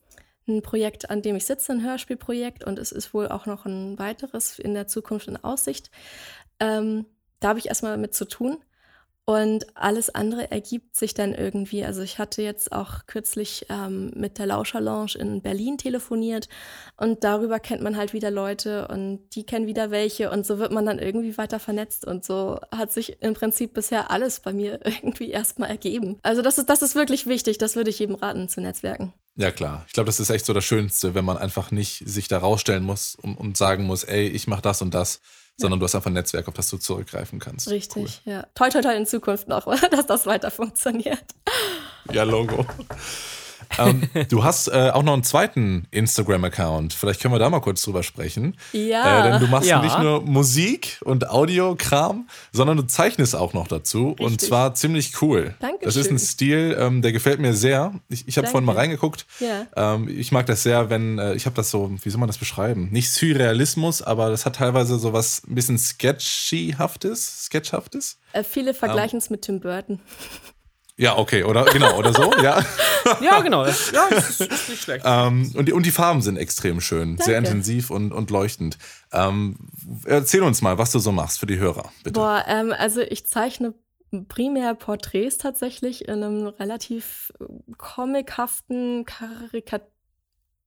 ein 0.47 0.63
Projekt, 0.63 1.11
an 1.11 1.23
dem 1.23 1.37
ich 1.37 1.47
sitze, 1.47 1.73
ein 1.73 1.83
Hörspielprojekt 1.83 2.65
und 2.65 2.79
es 2.79 2.93
ist 2.93 3.13
wohl 3.13 3.29
auch 3.29 3.47
noch 3.47 3.67
ein 3.67 3.99
weiteres 3.99 4.59
in 4.59 4.75
der 4.75 4.87
Zukunft 4.87 5.29
in 5.29 5.37
Aussicht. 5.37 5.91
Ähm, 6.61 7.07
da 7.41 7.49
habe 7.49 7.59
ich 7.59 7.67
erstmal 7.69 7.99
mit 7.99 8.15
zu 8.15 8.25
tun. 8.25 8.59
Und 9.29 9.67
alles 9.77 10.09
andere 10.09 10.51
ergibt 10.51 10.97
sich 10.97 11.13
dann 11.13 11.35
irgendwie. 11.35 11.85
Also 11.85 12.01
ich 12.01 12.19
hatte 12.19 12.41
jetzt 12.41 12.73
auch 12.73 13.05
kürzlich 13.07 13.67
ähm, 13.69 14.11
mit 14.17 14.39
der 14.39 14.47
Lauscher 14.47 14.81
Lounge 14.81 15.17
in 15.19 15.43
Berlin 15.43 15.77
telefoniert 15.77 16.49
und 16.97 17.25
darüber 17.25 17.61
kennt 17.61 17.83
man 17.83 17.99
halt 17.99 18.15
wieder 18.15 18.31
Leute 18.31 18.89
und 18.89 19.21
die 19.35 19.45
kennen 19.45 19.67
wieder 19.67 19.91
welche 19.91 20.31
und 20.31 20.47
so 20.47 20.59
wird 20.59 20.73
man 20.73 20.87
dann 20.87 20.99
irgendwie 20.99 21.37
weiter 21.37 21.61
vernetzt 21.61 22.07
und 22.07 22.25
so 22.25 22.59
hat 22.75 22.91
sich 22.91 23.21
im 23.21 23.35
Prinzip 23.35 23.75
bisher 23.75 24.11
alles 24.11 24.41
bei 24.41 24.55
mir 24.55 24.81
irgendwie 24.87 25.31
erstmal 25.31 25.69
ergeben. 25.69 26.19
Also 26.23 26.41
das 26.41 26.57
ist, 26.57 26.71
das 26.71 26.81
ist 26.81 26.95
wirklich 26.95 27.27
wichtig, 27.27 27.59
das 27.59 27.77
würde 27.77 27.91
ich 27.91 27.99
jedem 27.99 28.15
raten 28.15 28.49
zu 28.49 28.63
Netzwerken. 28.63 29.13
Ja, 29.37 29.51
klar. 29.51 29.85
Ich 29.89 29.93
glaube, 29.93 30.07
das 30.07 30.21
ist 30.21 30.31
echt 30.31 30.47
so 30.47 30.55
das 30.55 30.65
Schönste, 30.65 31.15
wenn 31.15 31.27
man 31.27 31.37
einfach 31.37 31.71
nicht 31.71 32.03
sich 32.09 32.29
da 32.29 32.39
rausstellen 32.39 32.83
muss 32.83 33.15
und, 33.15 33.35
und 33.37 33.59
sagen 33.59 33.85
muss, 33.85 34.05
ey, 34.05 34.27
ich 34.27 34.47
mache 34.47 34.63
das 34.63 34.81
und 34.81 34.95
das, 34.95 35.21
sondern 35.61 35.81
du 35.81 35.85
hast 35.85 35.95
einfach 35.95 36.11
ein 36.11 36.15
Netzwerk, 36.15 36.49
auf 36.49 36.55
das 36.55 36.71
du 36.71 36.79
zurückgreifen 36.79 37.39
kannst. 37.41 37.69
Richtig, 37.69 38.23
cool. 38.25 38.33
ja. 38.33 38.47
Toi, 38.55 38.71
toi, 38.71 38.81
toi 38.81 38.95
in 38.97 39.07
Zukunft 39.07 39.49
noch, 39.49 39.65
dass 39.91 40.07
das 40.07 40.27
weiter 40.27 40.51
funktioniert. 40.51 41.25
Ja, 42.13 42.23
Logo. 42.23 42.65
Ähm, 43.79 44.09
du 44.29 44.45
hast 44.45 44.69
äh, 44.69 44.91
auch 44.93 45.03
noch 45.03 45.13
einen 45.13 45.25
zweiten 45.25 45.87
Instagram-Account. 45.91 46.93
Vielleicht 46.93 47.21
können 47.21 47.35
wir 47.35 47.39
da 47.39 47.51
mal 47.51 47.61
kurz 47.61 47.83
drüber 47.83 48.03
sprechen. 48.03 48.57
Ja. 48.73 49.21
Äh, 49.21 49.31
denn 49.31 49.41
du 49.41 49.47
machst 49.49 49.69
ja. 49.69 49.83
nicht 49.83 49.99
nur 49.99 50.23
Musik 50.23 51.01
und 51.05 51.29
Audiokram, 51.29 52.29
sondern 52.53 52.77
du 52.77 52.87
zeichnest 52.87 53.37
auch 53.37 53.53
noch 53.53 53.69
dazu. 53.69 54.11
Richtig. 54.11 54.27
Und 54.27 54.41
zwar 54.41 54.75
ziemlich 54.75 55.21
cool. 55.23 55.55
Danke. 55.61 55.85
Das 55.85 55.97
ist 55.97 56.11
ein 56.11 56.19
Stil, 56.19 56.77
ähm, 56.79 57.03
der 57.03 57.13
gefällt 57.13 57.41
mir 57.41 57.55
sehr. 57.55 57.93
Ich, 58.09 58.27
ich 58.27 58.39
habe 58.39 58.47
vorhin 58.47 58.65
mal 58.65 58.77
reingeguckt. 58.77 59.27
Ja. 59.41 59.67
Ähm, 59.77 60.09
ich 60.09 60.33
mag 60.33 60.47
das 60.47 60.63
sehr, 60.63 60.91
wenn, 60.91 61.19
äh, 61.19 61.35
ich 61.35 61.47
habe 61.47 61.57
das 61.57 61.71
so, 61.71 61.91
wie 62.03 62.11
soll 62.11 62.21
man 62.21 62.29
das 62.29 62.39
beschreiben? 62.39 62.89
Nicht 62.91 63.11
Surrealismus, 63.11 64.03
aber 64.03 64.31
das 64.31 64.47
hat 64.47 64.57
teilweise 64.57 64.99
so 64.99 65.13
was 65.13 65.43
ein 65.47 65.55
bisschen 65.55 65.79
Sketchyhaftes, 65.79 67.45
Sketchhaftes. 67.47 68.19
Äh, 68.33 68.45
viele 68.45 68.75
vergleichen 68.75 69.19
es 69.19 69.31
mit 69.31 69.43
Tim 69.43 69.61
Burton. 69.61 70.01
Ja, 70.99 71.17
okay, 71.17 71.45
oder 71.45 71.65
genau, 71.65 71.97
oder 71.97 72.13
so, 72.13 72.33
ja. 72.43 72.61
ja, 73.21 73.41
genau. 73.41 73.65
Ja, 73.65 73.73
das 74.11 74.31
ist, 74.31 74.41
ist 74.41 74.69
nicht 74.69 74.83
schlecht. 74.83 75.05
Ähm, 75.07 75.53
und, 75.55 75.67
die, 75.69 75.73
und 75.73 75.87
die 75.87 75.93
Farben 75.93 76.23
sind 76.23 76.37
extrem 76.37 76.81
schön, 76.81 77.11
Danke. 77.11 77.23
sehr 77.23 77.39
intensiv 77.39 77.91
und, 77.91 78.13
und 78.13 78.31
leuchtend. 78.31 78.79
Ähm, 79.13 79.57
erzähl 80.07 80.43
uns 80.43 80.61
mal, 80.61 80.77
was 80.77 80.91
du 80.91 80.99
so 80.99 81.13
machst 81.13 81.39
für 81.39 81.47
die 81.47 81.59
Hörer, 81.59 81.93
bitte. 82.03 82.19
Boah, 82.19 82.45
ähm, 82.49 82.75
also 82.77 83.01
ich 83.01 83.27
zeichne 83.29 83.75
primär 84.27 84.75
Porträts 84.75 85.39
tatsächlich 85.39 86.09
in 86.09 86.25
einem 86.25 86.47
relativ 86.49 87.33
comichaften 87.77 89.05
Karikatur 89.05 89.89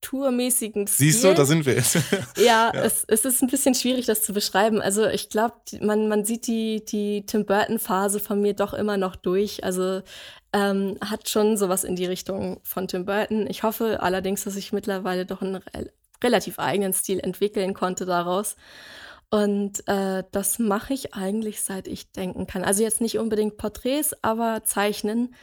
tourmäßigen 0.01 0.87
Stil. 0.87 1.11
Siehst 1.11 1.23
du, 1.23 1.33
da 1.33 1.45
sind 1.45 1.65
wir 1.65 1.75
jetzt. 1.75 1.95
ja, 2.37 2.71
ja. 2.73 2.73
Es, 2.73 3.05
es 3.07 3.23
ist 3.23 3.41
ein 3.41 3.47
bisschen 3.47 3.75
schwierig, 3.75 4.05
das 4.05 4.23
zu 4.23 4.33
beschreiben. 4.33 4.81
Also 4.81 5.07
ich 5.07 5.29
glaube, 5.29 5.55
man, 5.79 6.07
man 6.07 6.25
sieht 6.25 6.47
die, 6.47 6.83
die 6.83 7.25
Tim 7.25 7.45
Burton-Phase 7.45 8.19
von 8.19 8.41
mir 8.41 8.53
doch 8.53 8.73
immer 8.73 8.97
noch 8.97 9.15
durch. 9.15 9.63
Also 9.63 10.01
ähm, 10.53 10.97
hat 11.01 11.29
schon 11.29 11.55
sowas 11.57 11.83
in 11.83 11.95
die 11.95 12.05
Richtung 12.05 12.59
von 12.63 12.87
Tim 12.87 13.05
Burton. 13.05 13.47
Ich 13.47 13.63
hoffe 13.63 14.01
allerdings, 14.01 14.43
dass 14.43 14.55
ich 14.55 14.73
mittlerweile 14.73 15.25
doch 15.25 15.41
einen 15.41 15.55
re 15.55 15.91
relativ 16.23 16.59
eigenen 16.59 16.93
Stil 16.93 17.19
entwickeln 17.19 17.73
konnte 17.73 18.05
daraus. 18.05 18.55
Und 19.31 19.87
äh, 19.87 20.23
das 20.31 20.59
mache 20.59 20.93
ich 20.93 21.15
eigentlich, 21.15 21.63
seit 21.63 21.87
ich 21.87 22.11
denken 22.11 22.45
kann. 22.45 22.63
Also 22.63 22.83
jetzt 22.83 23.01
nicht 23.01 23.17
unbedingt 23.17 23.57
Porträts, 23.57 24.13
aber 24.21 24.63
Zeichnen. 24.63 25.33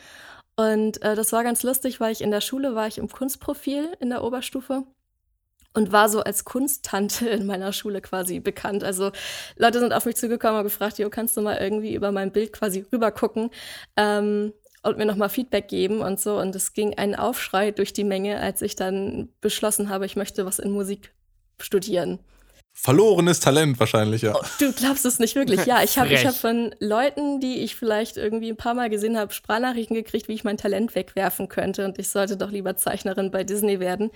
Und 0.58 1.00
äh, 1.02 1.14
das 1.14 1.30
war 1.30 1.44
ganz 1.44 1.62
lustig, 1.62 2.00
weil 2.00 2.10
ich 2.10 2.20
in 2.20 2.32
der 2.32 2.40
Schule 2.40 2.74
war 2.74 2.88
ich 2.88 2.98
im 2.98 3.08
Kunstprofil 3.08 3.96
in 4.00 4.10
der 4.10 4.24
Oberstufe 4.24 4.82
und 5.72 5.92
war 5.92 6.08
so 6.08 6.20
als 6.20 6.44
Kunsttante 6.44 7.28
in 7.28 7.46
meiner 7.46 7.72
Schule 7.72 8.00
quasi 8.00 8.40
bekannt. 8.40 8.82
Also 8.82 9.12
Leute 9.54 9.78
sind 9.78 9.92
auf 9.92 10.04
mich 10.04 10.16
zugekommen 10.16 10.58
und 10.58 10.64
gefragt, 10.64 10.98
jo, 10.98 11.10
kannst 11.10 11.36
du 11.36 11.42
mal 11.42 11.58
irgendwie 11.58 11.94
über 11.94 12.10
mein 12.10 12.32
Bild 12.32 12.52
quasi 12.52 12.84
rübergucken 12.92 13.50
ähm, 13.96 14.52
und 14.82 14.98
mir 14.98 15.06
nochmal 15.06 15.28
Feedback 15.28 15.68
geben 15.68 16.00
und 16.00 16.18
so. 16.18 16.40
Und 16.40 16.56
es 16.56 16.72
ging 16.72 16.92
ein 16.98 17.14
Aufschrei 17.14 17.70
durch 17.70 17.92
die 17.92 18.02
Menge, 18.02 18.40
als 18.40 18.60
ich 18.60 18.74
dann 18.74 19.28
beschlossen 19.40 19.90
habe, 19.90 20.06
ich 20.06 20.16
möchte 20.16 20.44
was 20.44 20.58
in 20.58 20.72
Musik 20.72 21.14
studieren 21.60 22.18
verlorenes 22.80 23.40
Talent 23.40 23.80
wahrscheinlich, 23.80 24.22
ja. 24.22 24.36
Oh, 24.36 24.44
du 24.60 24.72
glaubst 24.72 25.04
es 25.04 25.18
nicht 25.18 25.34
wirklich. 25.34 25.66
Ja, 25.66 25.82
ich 25.82 25.98
habe 25.98 26.16
hab 26.16 26.34
von 26.34 26.72
Leuten, 26.78 27.40
die 27.40 27.56
ich 27.56 27.74
vielleicht 27.74 28.16
irgendwie 28.16 28.50
ein 28.50 28.56
paar 28.56 28.74
Mal 28.74 28.88
gesehen 28.88 29.18
habe, 29.18 29.32
Sprachnachrichten 29.32 29.96
gekriegt, 29.96 30.28
wie 30.28 30.34
ich 30.34 30.44
mein 30.44 30.58
Talent 30.58 30.94
wegwerfen 30.94 31.48
könnte 31.48 31.84
und 31.84 31.98
ich 31.98 32.08
sollte 32.08 32.36
doch 32.36 32.52
lieber 32.52 32.76
Zeichnerin 32.76 33.32
bei 33.32 33.42
Disney 33.42 33.80
werden. 33.80 34.10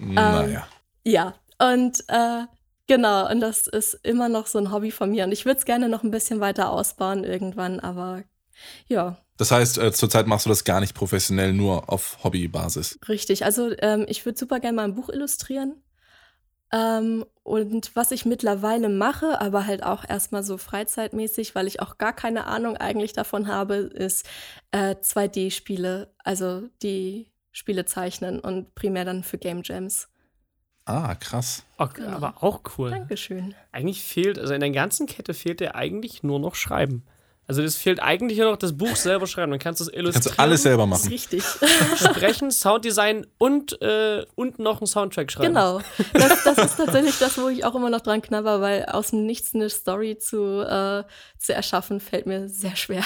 Naja. 0.00 0.44
Ähm, 0.44 0.62
ja, 1.04 1.34
und 1.60 2.04
äh, 2.06 2.44
genau, 2.86 3.28
und 3.30 3.40
das 3.40 3.66
ist 3.66 3.94
immer 4.04 4.28
noch 4.28 4.46
so 4.46 4.58
ein 4.58 4.70
Hobby 4.70 4.92
von 4.92 5.10
mir 5.10 5.24
und 5.24 5.32
ich 5.32 5.44
würde 5.44 5.58
es 5.58 5.64
gerne 5.64 5.88
noch 5.88 6.04
ein 6.04 6.12
bisschen 6.12 6.38
weiter 6.38 6.70
ausbauen 6.70 7.24
irgendwann, 7.24 7.80
aber 7.80 8.22
ja. 8.86 9.18
Das 9.38 9.50
heißt, 9.50 9.78
äh, 9.78 9.92
zurzeit 9.92 10.28
machst 10.28 10.46
du 10.46 10.50
das 10.50 10.62
gar 10.62 10.78
nicht 10.78 10.94
professionell, 10.94 11.52
nur 11.52 11.90
auf 11.92 12.18
Hobbybasis. 12.22 13.00
Richtig, 13.08 13.44
also 13.44 13.72
ähm, 13.80 14.06
ich 14.08 14.24
würde 14.24 14.38
super 14.38 14.60
gerne 14.60 14.76
mal 14.76 14.84
ein 14.84 14.94
Buch 14.94 15.08
illustrieren. 15.08 15.82
Ähm, 16.72 17.24
und 17.42 17.96
was 17.96 18.10
ich 18.10 18.26
mittlerweile 18.26 18.88
mache, 18.88 19.40
aber 19.40 19.66
halt 19.66 19.82
auch 19.82 20.04
erstmal 20.06 20.42
so 20.42 20.58
freizeitmäßig, 20.58 21.54
weil 21.54 21.66
ich 21.66 21.80
auch 21.80 21.96
gar 21.96 22.12
keine 22.12 22.46
Ahnung 22.46 22.76
eigentlich 22.76 23.14
davon 23.14 23.48
habe, 23.48 23.76
ist 23.76 24.28
äh, 24.70 24.96
2D-Spiele, 24.96 26.12
also 26.24 26.68
die 26.82 27.30
Spiele 27.52 27.86
zeichnen 27.86 28.38
und 28.40 28.74
primär 28.74 29.04
dann 29.04 29.24
für 29.24 29.38
Game 29.38 29.62
Jams. 29.64 30.08
Ah, 30.84 31.14
krass. 31.14 31.64
Okay, 31.76 32.02
genau. 32.02 32.16
Aber 32.16 32.42
auch 32.42 32.60
cool. 32.76 32.90
Dankeschön. 32.90 33.54
Eigentlich 33.72 34.02
fehlt, 34.02 34.38
also 34.38 34.54
in 34.54 34.60
der 34.60 34.70
ganzen 34.70 35.06
Kette 35.06 35.34
fehlt 35.34 35.60
dir 35.60 35.74
eigentlich 35.74 36.22
nur 36.22 36.38
noch 36.38 36.54
Schreiben. 36.54 37.04
Also 37.48 37.62
es 37.62 37.76
fehlt 37.76 38.00
eigentlich 38.00 38.38
nur 38.38 38.50
noch 38.50 38.58
das 38.58 38.76
Buch 38.76 38.94
selber 38.94 39.26
schreiben. 39.26 39.50
Dann 39.50 39.58
kannst 39.58 39.80
du 39.80 39.84
es 39.84 39.90
illustrieren. 39.90 40.22
Kannst 40.22 40.38
du 40.38 40.42
alles 40.42 40.62
selber 40.62 40.86
machen. 40.86 41.00
Das 41.04 41.06
ist 41.06 41.32
richtig. 41.32 41.42
Sprechen, 41.96 42.50
Sounddesign 42.50 43.26
und, 43.38 43.80
äh, 43.80 44.26
und 44.34 44.58
noch 44.58 44.80
einen 44.80 44.86
Soundtrack 44.86 45.32
schreiben. 45.32 45.54
Genau. 45.54 45.80
Das, 46.12 46.44
das, 46.44 46.58
ist 46.58 46.76
tatsächlich 46.76 47.18
das, 47.18 47.38
wo 47.38 47.48
ich 47.48 47.64
auch 47.64 47.74
immer 47.74 47.88
noch 47.88 48.02
dran 48.02 48.20
knabber, 48.20 48.60
weil 48.60 48.84
aus 48.84 49.10
dem 49.10 49.24
Nichts 49.24 49.54
eine 49.54 49.70
Story 49.70 50.18
zu, 50.18 50.60
äh, 50.60 51.04
zu 51.38 51.54
erschaffen, 51.54 52.00
fällt 52.00 52.26
mir 52.26 52.50
sehr 52.50 52.76
schwer. 52.76 53.02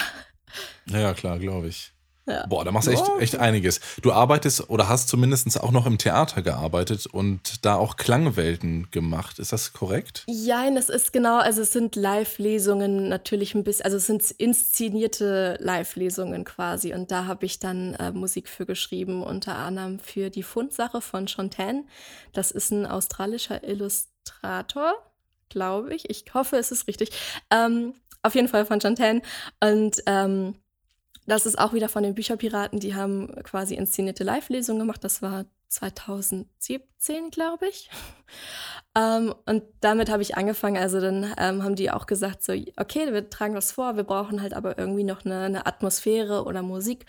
Ja, 0.87 1.13
klar, 1.13 1.39
glaube 1.39 1.67
ich. 1.67 1.93
Ja. 2.25 2.45
Boah, 2.47 2.63
da 2.63 2.71
machst 2.71 2.87
du 2.87 2.91
echt, 2.91 3.03
echt 3.19 3.35
einiges. 3.35 3.81
Du 4.01 4.13
arbeitest 4.13 4.69
oder 4.69 4.87
hast 4.87 5.09
zumindest 5.09 5.59
auch 5.59 5.71
noch 5.71 5.85
im 5.85 5.97
Theater 5.97 6.41
gearbeitet 6.41 7.05
und 7.05 7.65
da 7.65 7.75
auch 7.75 7.97
Klangwelten 7.97 8.89
gemacht. 8.91 9.39
Ist 9.39 9.51
das 9.51 9.73
korrekt? 9.73 10.23
Ja, 10.27 10.65
es 10.65 10.87
ist 10.87 11.11
genau, 11.11 11.39
also 11.39 11.61
es 11.61 11.73
sind 11.73 11.97
Live-Lesungen 11.97 13.09
natürlich 13.09 13.55
ein 13.55 13.65
bisschen, 13.65 13.83
also 13.85 13.97
es 13.97 14.07
sind 14.07 14.31
inszenierte 14.31 15.57
Live-Lesungen 15.59 16.45
quasi. 16.45 16.93
Und 16.93 17.11
da 17.11 17.25
habe 17.25 17.45
ich 17.45 17.59
dann 17.59 17.93
äh, 17.95 18.11
Musik 18.11 18.47
für 18.47 18.65
geschrieben, 18.65 19.21
unter 19.21 19.57
anderem 19.57 19.99
für 19.99 20.29
die 20.29 20.43
Fundsache 20.43 21.01
von 21.01 21.25
Chontan. 21.25 21.89
Das 22.31 22.51
ist 22.51 22.71
ein 22.71 22.85
australischer 22.85 23.67
Illustrator, 23.67 24.93
glaube 25.49 25.93
ich. 25.93 26.09
Ich 26.09 26.25
hoffe, 26.33 26.55
es 26.55 26.71
ist 26.71 26.87
richtig. 26.87 27.11
Ähm, 27.51 27.95
auf 28.21 28.35
jeden 28.35 28.47
Fall 28.47 28.65
von 28.65 28.79
Chontan. 28.79 29.21
Und 29.59 29.97
ähm, 30.05 30.55
das 31.25 31.45
ist 31.45 31.57
auch 31.57 31.73
wieder 31.73 31.89
von 31.89 32.03
den 32.03 32.15
Bücherpiraten. 32.15 32.79
Die 32.79 32.95
haben 32.95 33.33
quasi 33.43 33.75
inszenierte 33.75 34.23
Live-Lesungen 34.23 34.79
gemacht. 34.79 35.03
Das 35.03 35.21
war 35.21 35.45
2017, 35.73 37.31
glaube 37.31 37.67
ich. 37.67 37.89
ähm, 38.95 39.33
und 39.45 39.63
damit 39.81 40.09
habe 40.09 40.21
ich 40.21 40.37
angefangen. 40.37 40.77
Also 40.77 41.01
dann 41.01 41.33
ähm, 41.37 41.63
haben 41.63 41.75
die 41.75 41.91
auch 41.91 42.05
gesagt, 42.05 42.43
so, 42.43 42.53
okay, 42.77 43.11
wir 43.11 43.29
tragen 43.29 43.55
das 43.55 43.71
vor, 43.71 43.95
wir 43.95 44.03
brauchen 44.03 44.41
halt 44.41 44.53
aber 44.53 44.77
irgendwie 44.77 45.03
noch 45.03 45.25
eine, 45.25 45.41
eine 45.41 45.65
Atmosphäre 45.65 46.43
oder 46.43 46.61
Musik. 46.61 47.05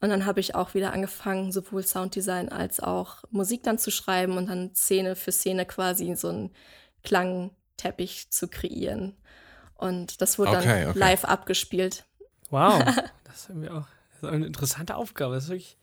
Und 0.00 0.08
dann 0.08 0.26
habe 0.26 0.40
ich 0.40 0.54
auch 0.54 0.74
wieder 0.74 0.92
angefangen, 0.92 1.52
sowohl 1.52 1.82
Sounddesign 1.82 2.48
als 2.48 2.80
auch 2.80 3.24
Musik 3.30 3.62
dann 3.64 3.78
zu 3.78 3.90
schreiben 3.90 4.36
und 4.36 4.48
dann 4.48 4.74
Szene 4.74 5.16
für 5.16 5.32
Szene 5.32 5.66
quasi 5.66 6.14
so 6.16 6.28
einen 6.28 6.50
Klangteppich 7.02 8.30
zu 8.30 8.48
kreieren. 8.48 9.16
Und 9.74 10.22
das 10.22 10.38
wurde 10.38 10.52
okay, 10.52 10.80
dann 10.80 10.90
okay. 10.90 10.98
live 10.98 11.24
abgespielt. 11.24 12.05
Wow, 12.50 12.84
das 13.24 13.36
ist 13.36 13.48
irgendwie 13.48 13.70
auch 13.70 13.86
das 14.20 14.22
ist 14.22 14.34
eine 14.34 14.46
interessante 14.46 14.96
Aufgabe. 14.96 15.34
Das 15.34 15.44
ist 15.44 15.50
wirklich 15.50 15.76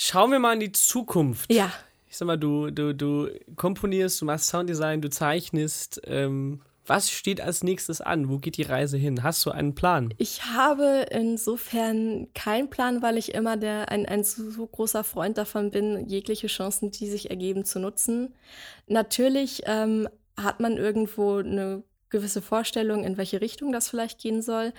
Schauen 0.00 0.30
wir 0.30 0.38
mal 0.38 0.52
in 0.54 0.60
die 0.60 0.70
Zukunft. 0.70 1.52
Ja. 1.52 1.72
Ich 2.08 2.16
sag 2.16 2.26
mal, 2.26 2.36
du, 2.36 2.70
du, 2.70 2.94
du 2.94 3.28
komponierst, 3.56 4.20
du 4.20 4.26
machst 4.26 4.46
Sounddesign, 4.46 5.00
du 5.02 5.10
zeichnest. 5.10 6.00
Ähm, 6.04 6.60
was 6.86 7.10
steht 7.10 7.40
als 7.40 7.64
nächstes 7.64 8.00
an? 8.00 8.28
Wo 8.28 8.38
geht 8.38 8.58
die 8.58 8.62
Reise 8.62 8.96
hin? 8.96 9.24
Hast 9.24 9.44
du 9.44 9.50
einen 9.50 9.74
Plan? 9.74 10.14
Ich 10.18 10.44
habe 10.44 11.06
insofern 11.10 12.32
keinen 12.32 12.70
Plan, 12.70 13.02
weil 13.02 13.18
ich 13.18 13.34
immer 13.34 13.56
der, 13.56 13.90
ein, 13.90 14.06
ein 14.06 14.22
so 14.22 14.64
großer 14.68 15.02
Freund 15.02 15.36
davon 15.36 15.72
bin, 15.72 16.08
jegliche 16.08 16.46
Chancen, 16.46 16.92
die 16.92 17.10
sich 17.10 17.30
ergeben, 17.30 17.64
zu 17.64 17.80
nutzen. 17.80 18.36
Natürlich 18.86 19.62
ähm, 19.66 20.08
hat 20.36 20.60
man 20.60 20.76
irgendwo 20.76 21.38
eine 21.38 21.82
gewisse 22.10 22.42
Vorstellung, 22.42 23.04
in 23.04 23.16
welche 23.16 23.40
Richtung 23.40 23.72
das 23.72 23.88
vielleicht 23.88 24.20
gehen 24.20 24.42
soll. 24.42 24.72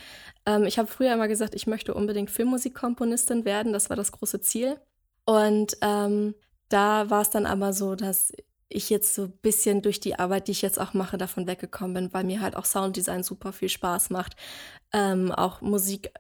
Ähm, 0.46 0.64
ich 0.64 0.80
habe 0.80 0.88
früher 0.88 1.14
immer 1.14 1.28
gesagt, 1.28 1.56
ich 1.56 1.68
möchte 1.68 1.94
unbedingt 1.94 2.32
Filmmusikkomponistin 2.32 3.46
werden. 3.46 3.74
Das 3.74 3.90
war 3.90 3.98
das 3.98 4.12
große 4.12 4.42
Ziel. 4.42 4.78
Und 5.26 5.78
ähm, 5.82 6.36
da 6.70 7.10
war 7.10 7.22
es 7.22 7.30
dann 7.30 7.46
aber 7.46 7.74
so, 7.74 7.96
dass 7.96 8.32
ich 8.70 8.90
jetzt 8.90 9.16
so 9.16 9.24
ein 9.24 9.32
bisschen 9.42 9.82
durch 9.82 10.00
die 10.00 10.16
Arbeit, 10.18 10.48
die 10.48 10.52
ich 10.52 10.62
jetzt 10.62 10.80
auch 10.80 10.94
mache, 10.94 11.18
davon 11.18 11.48
weggekommen 11.48 11.94
bin, 11.96 12.14
weil 12.14 12.24
mir 12.24 12.42
halt 12.42 12.56
auch 12.56 12.66
Sounddesign 12.66 13.24
super 13.24 13.52
viel 13.52 13.70
Spaß 13.70 14.12
macht. 14.12 14.36
Ähm, 14.94 15.32
auch 15.32 15.62
Musik 15.62 16.12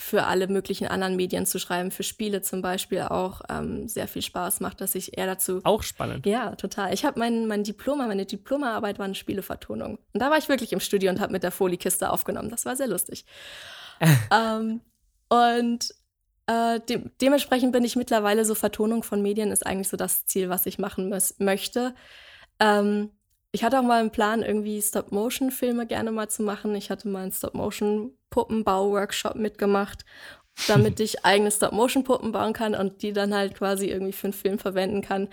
für 0.00 0.24
alle 0.24 0.46
möglichen 0.46 0.86
anderen 0.86 1.16
Medien 1.16 1.44
zu 1.44 1.58
schreiben, 1.58 1.90
für 1.90 2.04
Spiele 2.04 2.40
zum 2.40 2.62
Beispiel 2.62 3.02
auch 3.02 3.40
ähm, 3.48 3.88
sehr 3.88 4.06
viel 4.06 4.22
Spaß 4.22 4.60
macht, 4.60 4.80
dass 4.80 4.94
ich 4.94 5.18
eher 5.18 5.26
dazu. 5.26 5.60
Auch 5.64 5.82
spannend. 5.82 6.24
Ja, 6.24 6.54
total. 6.54 6.94
Ich 6.94 7.04
habe 7.04 7.18
mein, 7.18 7.46
mein 7.46 7.64
Diploma, 7.64 8.06
meine 8.06 8.24
Diplomaarbeit 8.24 8.98
war 8.98 9.06
eine 9.06 9.16
Spielevertonung. 9.16 9.98
Und 10.12 10.22
da 10.22 10.30
war 10.30 10.38
ich 10.38 10.48
wirklich 10.48 10.72
im 10.72 10.80
Studio 10.80 11.10
und 11.10 11.20
habe 11.20 11.32
mit 11.32 11.42
der 11.42 11.50
Foliekiste 11.50 12.10
aufgenommen. 12.10 12.48
Das 12.48 12.64
war 12.64 12.76
sehr 12.76 12.86
lustig. 12.86 13.24
ähm, 14.32 14.80
und 15.28 15.94
äh, 16.46 16.80
de 16.80 17.10
dementsprechend 17.20 17.72
bin 17.72 17.84
ich 17.84 17.96
mittlerweile 17.96 18.44
so, 18.44 18.54
Vertonung 18.54 19.02
von 19.02 19.20
Medien 19.20 19.50
ist 19.50 19.66
eigentlich 19.66 19.88
so 19.88 19.96
das 19.96 20.26
Ziel, 20.26 20.48
was 20.48 20.64
ich 20.66 20.78
machen 20.78 21.12
möchte. 21.38 21.94
Ähm, 22.60 23.10
ich 23.50 23.64
hatte 23.64 23.78
auch 23.78 23.84
mal 23.84 24.00
einen 24.00 24.12
Plan, 24.12 24.42
irgendwie 24.42 24.80
Stop-Motion-Filme 24.80 25.86
gerne 25.86 26.12
mal 26.12 26.28
zu 26.28 26.42
machen. 26.42 26.74
Ich 26.74 26.90
hatte 26.90 27.08
mal 27.08 27.22
einen 27.22 27.32
Stop-Motion-Puppenbau-Workshop 28.28 29.34
mitgemacht, 29.36 30.04
damit 30.66 31.00
ich 31.00 31.24
eigene 31.24 31.50
Stop-Motion-Puppen 31.50 32.32
bauen 32.32 32.52
kann 32.52 32.74
und 32.74 33.02
die 33.02 33.12
dann 33.12 33.34
halt 33.34 33.54
quasi 33.54 33.86
irgendwie 33.86 34.12
für 34.12 34.28
einen 34.28 34.32
Film 34.32 34.58
verwenden 34.58 35.02
kann. 35.02 35.28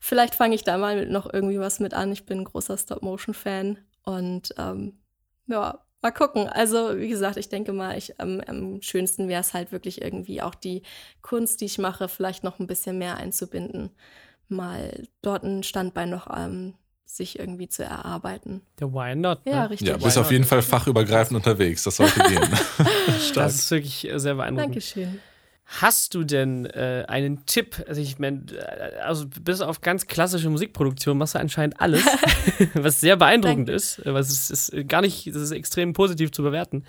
Vielleicht 0.00 0.34
fange 0.34 0.54
ich 0.54 0.64
da 0.64 0.78
mal 0.78 1.06
noch 1.06 1.32
irgendwie 1.32 1.60
was 1.60 1.80
mit 1.80 1.94
an. 1.94 2.12
Ich 2.12 2.26
bin 2.26 2.40
ein 2.40 2.44
großer 2.44 2.76
Stop-Motion-Fan 2.76 3.78
und 4.04 4.54
ähm, 4.58 4.98
ja, 5.46 5.80
Mal 6.00 6.12
gucken. 6.12 6.48
Also, 6.48 6.96
wie 6.96 7.08
gesagt, 7.08 7.38
ich 7.38 7.48
denke 7.48 7.72
mal, 7.72 7.98
ich, 7.98 8.14
ähm, 8.20 8.40
am 8.46 8.80
schönsten 8.82 9.28
wäre 9.28 9.40
es 9.40 9.52
halt 9.52 9.72
wirklich 9.72 10.00
irgendwie 10.00 10.40
auch 10.42 10.54
die 10.54 10.82
Kunst, 11.22 11.60
die 11.60 11.64
ich 11.64 11.78
mache, 11.78 12.08
vielleicht 12.08 12.44
noch 12.44 12.60
ein 12.60 12.68
bisschen 12.68 12.98
mehr 12.98 13.16
einzubinden. 13.16 13.90
Mal 14.46 15.08
dort 15.22 15.42
ein 15.42 15.64
Standbein 15.64 16.10
noch 16.10 16.28
ähm, 16.32 16.74
sich 17.08 17.38
irgendwie 17.38 17.68
zu 17.68 17.82
erarbeiten. 17.82 18.60
Der 18.78 18.92
Why 18.92 19.16
not? 19.16 19.44
Ne? 19.46 19.52
Ja, 19.52 19.64
richtig. 19.64 19.88
Ja, 19.88 19.96
bist 19.96 20.18
auf 20.18 20.30
jeden 20.30 20.44
Fall 20.44 20.62
fachübergreifend 20.62 21.36
unterwegs. 21.36 21.82
Das 21.82 21.96
sollte 21.96 22.20
gehen. 22.28 22.48
das 23.34 23.54
ist 23.54 23.70
wirklich 23.70 24.08
sehr 24.16 24.34
beeindruckend. 24.34 24.74
Dankeschön. 24.74 25.18
Hast 25.64 26.14
du 26.14 26.24
denn 26.24 26.64
äh, 26.66 27.04
einen 27.08 27.44
Tipp? 27.44 27.84
Also 27.86 28.00
ich 28.00 28.18
meine, 28.18 28.42
äh, 28.52 29.00
also 29.00 29.26
bis 29.26 29.60
auf 29.60 29.80
ganz 29.80 30.06
klassische 30.06 30.48
Musikproduktion 30.48 31.18
machst 31.18 31.34
du 31.34 31.40
anscheinend 31.40 31.80
alles, 31.80 32.04
was 32.74 33.00
sehr 33.00 33.16
beeindruckend 33.16 33.68
ist, 33.68 34.00
was 34.04 34.30
ist, 34.30 34.50
ist, 34.50 34.88
gar 34.88 35.00
nicht, 35.02 35.26
das 35.26 35.36
ist 35.36 35.50
extrem 35.50 35.92
positiv 35.92 36.30
zu 36.32 36.42
bewerten. 36.42 36.84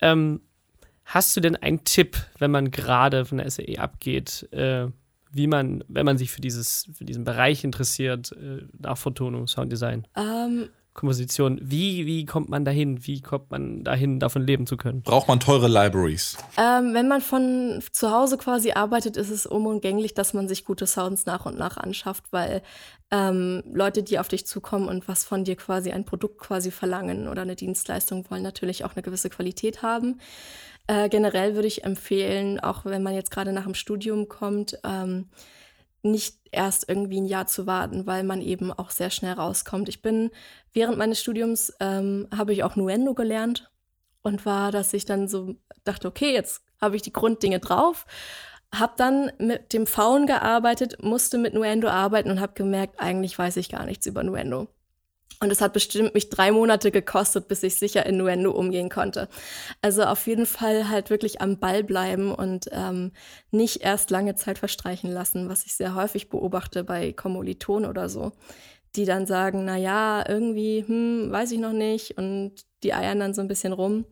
Ähm, 0.00 0.40
hast 1.04 1.36
du 1.36 1.40
denn 1.40 1.56
einen 1.56 1.82
Tipp, 1.84 2.16
wenn 2.38 2.50
man 2.50 2.70
gerade 2.70 3.24
von 3.24 3.38
der 3.38 3.50
SAE 3.50 3.78
abgeht, 3.78 4.48
äh, 4.52 4.86
wie 5.34 5.46
man, 5.46 5.84
wenn 5.88 6.06
man 6.06 6.18
sich 6.18 6.30
für 6.30 6.40
dieses, 6.40 6.88
für 6.92 7.04
diesen 7.04 7.24
Bereich 7.24 7.64
interessiert, 7.64 8.32
äh, 8.32 8.62
nach 8.78 8.98
Vertonung, 8.98 9.46
Sounddesign? 9.46 10.06
Ähm, 10.16 10.68
Komposition. 10.94 11.58
Wie, 11.60 12.06
wie 12.06 12.24
kommt 12.24 12.48
man 12.48 12.64
dahin? 12.64 13.04
Wie 13.04 13.20
kommt 13.20 13.50
man 13.50 13.82
dahin, 13.82 14.20
davon 14.20 14.46
leben 14.46 14.66
zu 14.66 14.76
können? 14.76 15.02
Braucht 15.02 15.26
man 15.26 15.40
teure 15.40 15.66
Libraries? 15.66 16.36
Ähm, 16.56 16.94
wenn 16.94 17.08
man 17.08 17.20
von 17.20 17.82
zu 17.90 18.12
Hause 18.12 18.38
quasi 18.38 18.72
arbeitet, 18.72 19.16
ist 19.16 19.30
es 19.30 19.44
unumgänglich, 19.44 20.14
dass 20.14 20.34
man 20.34 20.46
sich 20.48 20.64
gute 20.64 20.86
Sounds 20.86 21.26
nach 21.26 21.46
und 21.46 21.58
nach 21.58 21.76
anschafft, 21.76 22.24
weil 22.30 22.62
ähm, 23.10 23.64
Leute, 23.72 24.04
die 24.04 24.20
auf 24.20 24.28
dich 24.28 24.46
zukommen 24.46 24.88
und 24.88 25.08
was 25.08 25.24
von 25.24 25.44
dir 25.44 25.56
quasi 25.56 25.90
ein 25.90 26.04
Produkt 26.04 26.38
quasi 26.38 26.70
verlangen 26.70 27.28
oder 27.28 27.42
eine 27.42 27.56
Dienstleistung 27.56 28.24
wollen, 28.30 28.42
natürlich 28.42 28.84
auch 28.84 28.94
eine 28.94 29.02
gewisse 29.02 29.30
Qualität 29.30 29.82
haben. 29.82 30.20
Äh, 30.86 31.08
generell 31.08 31.54
würde 31.54 31.68
ich 31.68 31.84
empfehlen, 31.84 32.60
auch 32.60 32.84
wenn 32.84 33.02
man 33.02 33.14
jetzt 33.14 33.30
gerade 33.30 33.52
nach 33.52 33.64
dem 33.64 33.74
Studium 33.74 34.28
kommt, 34.28 34.78
ähm, 34.84 35.30
nicht 36.02 36.38
erst 36.52 36.88
irgendwie 36.88 37.20
ein 37.20 37.26
Jahr 37.26 37.46
zu 37.46 37.66
warten, 37.66 38.06
weil 38.06 38.24
man 38.24 38.42
eben 38.42 38.70
auch 38.70 38.90
sehr 38.90 39.10
schnell 39.10 39.32
rauskommt. 39.32 39.88
Ich 39.88 40.02
bin 40.02 40.30
während 40.74 40.98
meines 40.98 41.20
Studiums 41.20 41.72
ähm, 41.80 42.28
habe 42.36 42.52
ich 42.52 42.62
auch 42.62 42.76
Nuendo 42.76 43.14
gelernt 43.14 43.70
und 44.22 44.44
war, 44.44 44.70
dass 44.70 44.92
ich 44.92 45.06
dann 45.06 45.28
so 45.28 45.56
dachte, 45.84 46.08
okay, 46.08 46.32
jetzt 46.32 46.62
habe 46.80 46.96
ich 46.96 47.02
die 47.02 47.12
Grunddinge 47.12 47.60
drauf, 47.60 48.06
habe 48.74 48.94
dann 48.96 49.32
mit 49.38 49.72
dem 49.72 49.86
Faun 49.86 50.26
gearbeitet, 50.26 51.02
musste 51.02 51.38
mit 51.38 51.54
Nuendo 51.54 51.88
arbeiten 51.88 52.30
und 52.30 52.40
habe 52.40 52.54
gemerkt, 52.54 53.00
eigentlich 53.00 53.38
weiß 53.38 53.56
ich 53.56 53.70
gar 53.70 53.86
nichts 53.86 54.06
über 54.06 54.22
Nuendo. 54.22 54.68
Und 55.40 55.50
es 55.50 55.60
hat 55.60 55.72
bestimmt 55.72 56.14
mich 56.14 56.30
drei 56.30 56.52
Monate 56.52 56.90
gekostet, 56.90 57.48
bis 57.48 57.62
ich 57.62 57.76
sicher 57.76 58.06
in 58.06 58.16
Nuendo 58.16 58.50
umgehen 58.50 58.88
konnte. 58.88 59.28
Also 59.82 60.04
auf 60.04 60.26
jeden 60.26 60.46
Fall 60.46 60.88
halt 60.88 61.10
wirklich 61.10 61.40
am 61.40 61.58
Ball 61.58 61.82
bleiben 61.82 62.32
und 62.32 62.66
ähm, 62.72 63.12
nicht 63.50 63.82
erst 63.82 64.10
lange 64.10 64.36
Zeit 64.36 64.58
verstreichen 64.58 65.10
lassen, 65.10 65.48
was 65.48 65.66
ich 65.66 65.74
sehr 65.74 65.94
häufig 65.94 66.30
beobachte 66.30 66.84
bei 66.84 67.12
Kommilitonen 67.12 67.90
oder 67.90 68.08
so, 68.08 68.32
die 68.96 69.04
dann 69.04 69.26
sagen, 69.26 69.64
na 69.64 69.76
ja, 69.76 70.24
irgendwie, 70.26 70.84
hm, 70.86 71.30
weiß 71.30 71.52
ich 71.52 71.58
noch 71.58 71.72
nicht 71.72 72.16
und 72.16 72.54
die 72.82 72.94
eiern 72.94 73.20
dann 73.20 73.34
so 73.34 73.40
ein 73.40 73.48
bisschen 73.48 73.72
rum. 73.72 74.06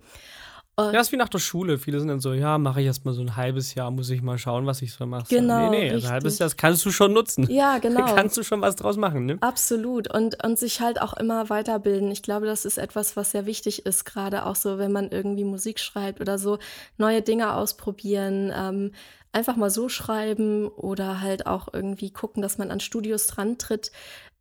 Und 0.75 0.95
ja, 0.95 1.01
ist 1.01 1.13
wie 1.13 1.17
nach 1.17 1.29
der 1.29 1.39
Schule. 1.39 1.77
Viele 1.79 1.99
sind 1.99 2.09
dann 2.09 2.21
so, 2.21 2.33
ja, 2.33 2.57
mache 2.57 2.81
ich 2.81 2.87
erst 2.87 3.05
mal 3.05 3.13
so 3.13 3.21
ein 3.21 3.37
halbes 3.37 3.75
Jahr, 3.75 3.91
muss 3.91 4.09
ich 4.09 4.23
mal 4.23 4.39
schauen, 4.39 4.65
was 4.67 4.81
ich 4.81 4.95
so 4.95 5.05
mache. 5.05 5.27
Genau. 5.29 5.71
Nee, 5.71 5.89
nee, 5.89 5.91
also 5.91 6.07
ein 6.07 6.13
halbes 6.13 6.39
Jahr 6.39 6.47
das 6.47 6.57
kannst 6.57 6.85
du 6.87 6.91
schon 6.91 7.13
nutzen. 7.13 7.47
Ja, 7.51 7.79
genau. 7.83 8.07
Da 8.07 8.15
kannst 8.15 8.39
du 8.39 8.43
schon 8.43 8.63
was 8.63 8.77
draus 8.77 8.97
machen, 8.97 9.27
ne? 9.27 9.37
Absolut. 9.43 10.13
Und, 10.13 10.43
und 10.43 10.59
sich 10.59 10.81
halt 10.81 11.01
auch 11.01 11.13
immer 11.13 11.51
weiterbilden. 11.51 12.11
Ich 12.11 12.23
glaube, 12.23 12.47
das 12.47 12.65
ist 12.65 12.79
etwas, 12.79 13.17
was 13.17 13.33
sehr 13.33 13.45
wichtig 13.45 13.85
ist, 13.85 14.05
gerade 14.07 14.47
auch 14.47 14.57
so, 14.57 14.79
wenn 14.79 14.93
man 14.93 15.11
irgendwie 15.11 15.45
Musik 15.45 15.79
schreibt 15.79 16.23
oder 16.23 16.39
so, 16.39 16.59
neue 16.97 17.21
Dinge 17.21 17.55
ausprobieren. 17.55 18.51
Ähm, 18.55 18.93
einfach 19.33 19.57
mal 19.57 19.71
so 19.71 19.89
schreiben 19.89 20.69
oder 20.69 21.21
halt 21.21 21.47
auch 21.47 21.69
irgendwie 21.73 22.11
gucken, 22.11 22.43
dass 22.43 22.59
man 22.59 22.71
an 22.71 22.81
Studios 22.81 23.27
dran 23.27 23.59
tritt, 23.59 23.91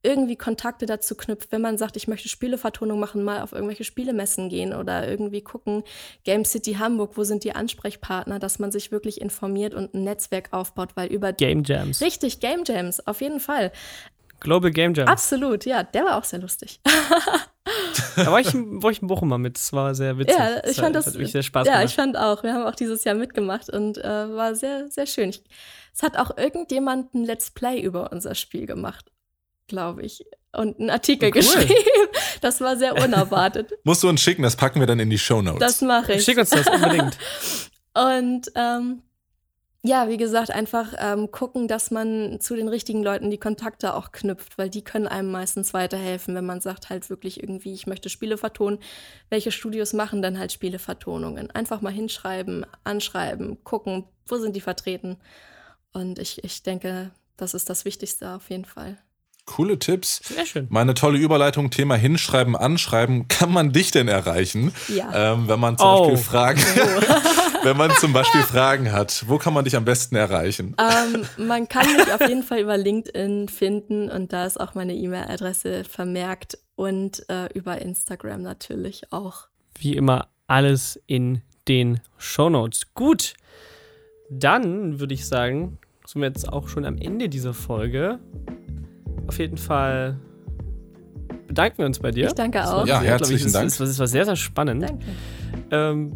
irgendwie 0.04 0.36
Kontakte 0.36 0.86
dazu 0.86 1.16
knüpft, 1.16 1.52
wenn 1.52 1.62
man 1.62 1.78
sagt, 1.78 1.96
ich 1.96 2.08
möchte 2.08 2.30
Spielevertonung 2.30 3.00
machen, 3.00 3.24
mal 3.24 3.42
auf 3.42 3.52
irgendwelche 3.52 3.84
Spielemessen 3.84 4.50
gehen 4.50 4.74
oder 4.74 5.08
irgendwie 5.08 5.42
gucken, 5.42 5.84
Game 6.24 6.46
City 6.46 6.74
Hamburg, 6.74 7.18
wo 7.18 7.24
sind 7.24 7.44
die 7.44 7.54
Ansprechpartner, 7.54 8.40
dass 8.40 8.60
man 8.60 8.72
sich 8.72 8.92
wirklich 8.92 9.22
informiert 9.22 9.74
und 9.74 9.94
ein 9.94 10.04
Netzwerk 10.04 10.50
aufbaut, 10.52 10.90
weil 10.96 11.12
über 11.12 11.34
Game 11.34 11.64
Jams. 11.64 12.02
Richtig, 12.02 12.40
Game 12.40 12.64
Jams, 12.66 13.06
auf 13.06 13.22
jeden 13.22 13.40
Fall. 13.40 13.72
Global 14.40 14.72
Game 14.72 14.96
Jams. 14.96 15.10
Absolut, 15.10 15.66
ja, 15.66 15.84
der 15.84 16.06
war 16.06 16.18
auch 16.18 16.24
sehr 16.24 16.40
lustig. 16.40 16.82
da 18.16 18.32
war 18.32 18.40
ich, 18.40 18.54
war 18.56 18.90
ich 18.90 19.04
in 19.04 19.08
Bochum 19.08 19.30
mal 19.30 19.38
mit, 19.38 19.58
das 19.58 19.72
war 19.72 19.94
sehr 19.94 20.18
witzig. 20.18 20.36
Ja, 20.36 20.66
ich 20.68 20.78
fand 20.78 20.96
das, 20.96 21.06
das 21.06 21.16
hat 21.16 21.28
sehr 21.28 21.44
Spaß 21.44 21.68
ja, 21.68 21.74
gemacht. 21.74 21.90
ich 21.90 21.96
fand 21.96 22.18
auch. 22.18 22.42
Wir 22.42 22.56
haben 22.56 22.66
auch 22.66 22.74
dieses 22.74 23.04
Jahr 23.04 23.14
mitgemacht 23.14 23.70
und 23.70 24.00
äh, 24.00 24.04
war 24.04 24.56
sehr, 24.56 24.90
sehr 24.90 25.06
schön. 25.06 25.30
Ich, 25.30 25.44
es 25.94 26.02
hat 26.02 26.18
auch 26.18 26.36
irgendjemand 26.38 27.14
ein 27.14 27.24
Let's 27.24 27.52
Play 27.52 27.80
über 27.82 28.12
unser 28.12 28.34
Spiel 28.34 28.66
gemacht 28.66 29.12
glaube 29.72 30.04
ich, 30.04 30.24
und 30.54 30.80
einen 30.80 30.90
Artikel 30.90 31.28
cool. 31.28 31.32
geschrieben. 31.32 31.74
Das 32.42 32.60
war 32.60 32.76
sehr 32.76 32.96
unerwartet. 32.96 33.72
Musst 33.84 34.02
du 34.02 34.10
uns 34.10 34.20
schicken, 34.20 34.42
das 34.42 34.56
packen 34.56 34.80
wir 34.80 34.88
dann 34.88 35.00
in 35.00 35.12
die 35.12 35.20
Show 35.20 35.44
Notes. 35.44 35.60
Das 35.60 35.82
mache 35.82 36.14
ich. 36.14 36.24
Schick 36.24 36.40
uns 36.40 36.50
das 36.50 36.66
unbedingt. 36.68 37.16
und 37.94 38.52
ähm, 38.56 39.04
ja, 39.84 40.10
wie 40.10 40.18
gesagt, 40.18 40.50
einfach 40.50 40.94
ähm, 40.98 41.30
gucken, 41.30 41.68
dass 41.68 41.92
man 41.92 42.40
zu 42.40 42.56
den 42.56 42.68
richtigen 42.68 43.04
Leuten 43.04 43.30
die 43.30 43.38
Kontakte 43.38 43.94
auch 43.94 44.12
knüpft, 44.12 44.58
weil 44.58 44.72
die 44.72 44.84
können 44.84 45.06
einem 45.06 45.30
meistens 45.30 45.76
weiterhelfen, 45.76 46.34
wenn 46.34 46.46
man 46.46 46.62
sagt 46.62 46.90
halt 46.90 47.12
wirklich 47.12 47.44
irgendwie, 47.44 47.74
ich 47.74 47.86
möchte 47.86 48.10
Spiele 48.10 48.38
vertonen. 48.38 48.80
Welche 49.30 49.52
Studios 49.52 49.94
machen 49.94 50.24
dann 50.24 50.40
halt 50.40 50.52
Spielevertonungen? 50.52 51.52
Einfach 51.52 51.82
mal 51.82 51.94
hinschreiben, 51.94 52.66
anschreiben, 52.84 53.64
gucken, 53.64 54.06
wo 54.26 54.38
sind 54.38 54.56
die 54.56 54.62
vertreten. 54.62 55.18
Und 55.94 56.18
ich, 56.18 56.44
ich 56.44 56.64
denke, 56.64 57.12
das 57.38 57.54
ist 57.54 57.70
das 57.70 57.86
Wichtigste 57.86 58.32
auf 58.32 58.50
jeden 58.50 58.66
Fall. 58.66 58.98
Coole 59.52 59.78
Tipps. 59.80 60.22
Sehr 60.24 60.46
schön. 60.46 60.68
Meine 60.70 60.94
tolle 60.94 61.18
Überleitung, 61.18 61.72
Thema 61.72 61.96
Hinschreiben, 61.96 62.56
Anschreiben. 62.56 63.28
Kann 63.28 63.52
man 63.52 63.74
dich 63.74 63.92
denn 63.92 64.08
erreichen? 64.08 64.72
Ja. 64.88 65.34
Ähm, 65.34 65.50
wenn 65.50 65.60
man 65.60 65.78
zum 65.78 65.88
oh. 65.88 66.00
Beispiel 66.00 66.18
Fragen, 66.18 66.62
oh. 66.78 67.64
wenn 67.64 67.76
man 67.76 67.92
zum 68.00 68.14
Beispiel 68.14 68.44
Fragen 68.44 68.94
hat, 68.94 69.26
wo 69.28 69.38
kann 69.38 69.54
man 69.54 69.66
dich 69.66 69.76
am 69.76 69.84
besten 69.84 70.16
erreichen? 70.16 70.74
Ähm, 70.80 71.26
man 71.46 71.68
kann 71.68 71.86
mich 71.98 72.14
auf 72.14 72.22
jeden 72.22 72.44
Fall 72.44 72.62
über 72.62 72.78
LinkedIn 72.78 73.50
finden 73.50 74.10
und 74.10 74.32
da 74.32 74.46
ist 74.46 74.58
auch 74.58 74.74
meine 74.74 74.94
E-Mail-Adresse 74.94 75.84
vermerkt 75.84 76.58
und 76.76 77.28
äh, 77.30 77.48
über 77.54 77.82
Instagram 77.82 78.44
natürlich 78.44 79.12
auch. 79.12 79.48
Wie 79.78 79.98
immer 79.98 80.30
alles 80.48 80.98
in 81.08 81.42
den 81.68 82.00
Shownotes. 82.18 82.94
Gut, 82.94 83.34
dann 84.30 85.02
würde 85.02 85.14
ich 85.14 85.26
sagen, 85.28 85.78
sind 86.06 86.22
wir 86.22 86.30
jetzt 86.30 86.48
auch 86.48 86.70
schon 86.70 86.86
am 86.86 86.98
Ende 86.98 87.28
dieser 87.28 87.54
Folge. 87.54 88.20
Auf 89.32 89.40
jeden 89.40 89.58
Fall 89.58 90.18
bedanken 91.48 91.78
wir 91.78 91.86
uns 91.86 92.00
bei 92.00 92.12
dir. 92.12 92.28
Ich 92.28 92.34
danke 92.34 92.68
auch. 92.68 92.86
Ja, 92.86 93.00
sehr, 93.00 93.12
herzlichen 93.12 93.48
ich, 93.48 93.54
Dank. 93.54 93.78
Das 93.78 93.98
war 93.98 94.06
sehr, 94.06 94.26
sehr 94.26 94.36
spannend. 94.36 94.84
Danke. 94.84 95.06
Ähm, 95.72 96.12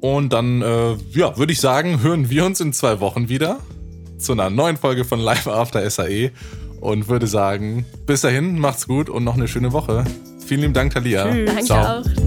Und 0.00 0.32
dann, 0.32 0.62
äh, 0.62 0.94
ja, 1.10 1.36
würde 1.36 1.52
ich 1.52 1.60
sagen, 1.60 2.00
hören 2.00 2.30
wir 2.30 2.46
uns 2.46 2.60
in 2.60 2.72
zwei 2.72 3.00
Wochen 3.00 3.28
wieder 3.28 3.58
zu 4.18 4.30
einer 4.34 4.50
neuen 4.50 4.76
Folge 4.76 5.04
von 5.04 5.18
Live 5.18 5.48
After 5.48 5.90
SAE 5.90 6.30
und 6.80 7.08
würde 7.08 7.26
sagen, 7.26 7.86
bis 8.06 8.20
dahin, 8.20 8.60
macht's 8.60 8.86
gut 8.86 9.10
und 9.10 9.24
noch 9.24 9.34
eine 9.34 9.48
schöne 9.48 9.72
Woche. 9.72 10.04
Vielen 10.46 10.60
lieben 10.60 10.74
Dank, 10.74 10.94
Talia. 10.94 11.28
Tschüss. 11.28 11.46
Danke 11.46 11.64
Ciao. 11.64 12.02
auch. 12.02 12.23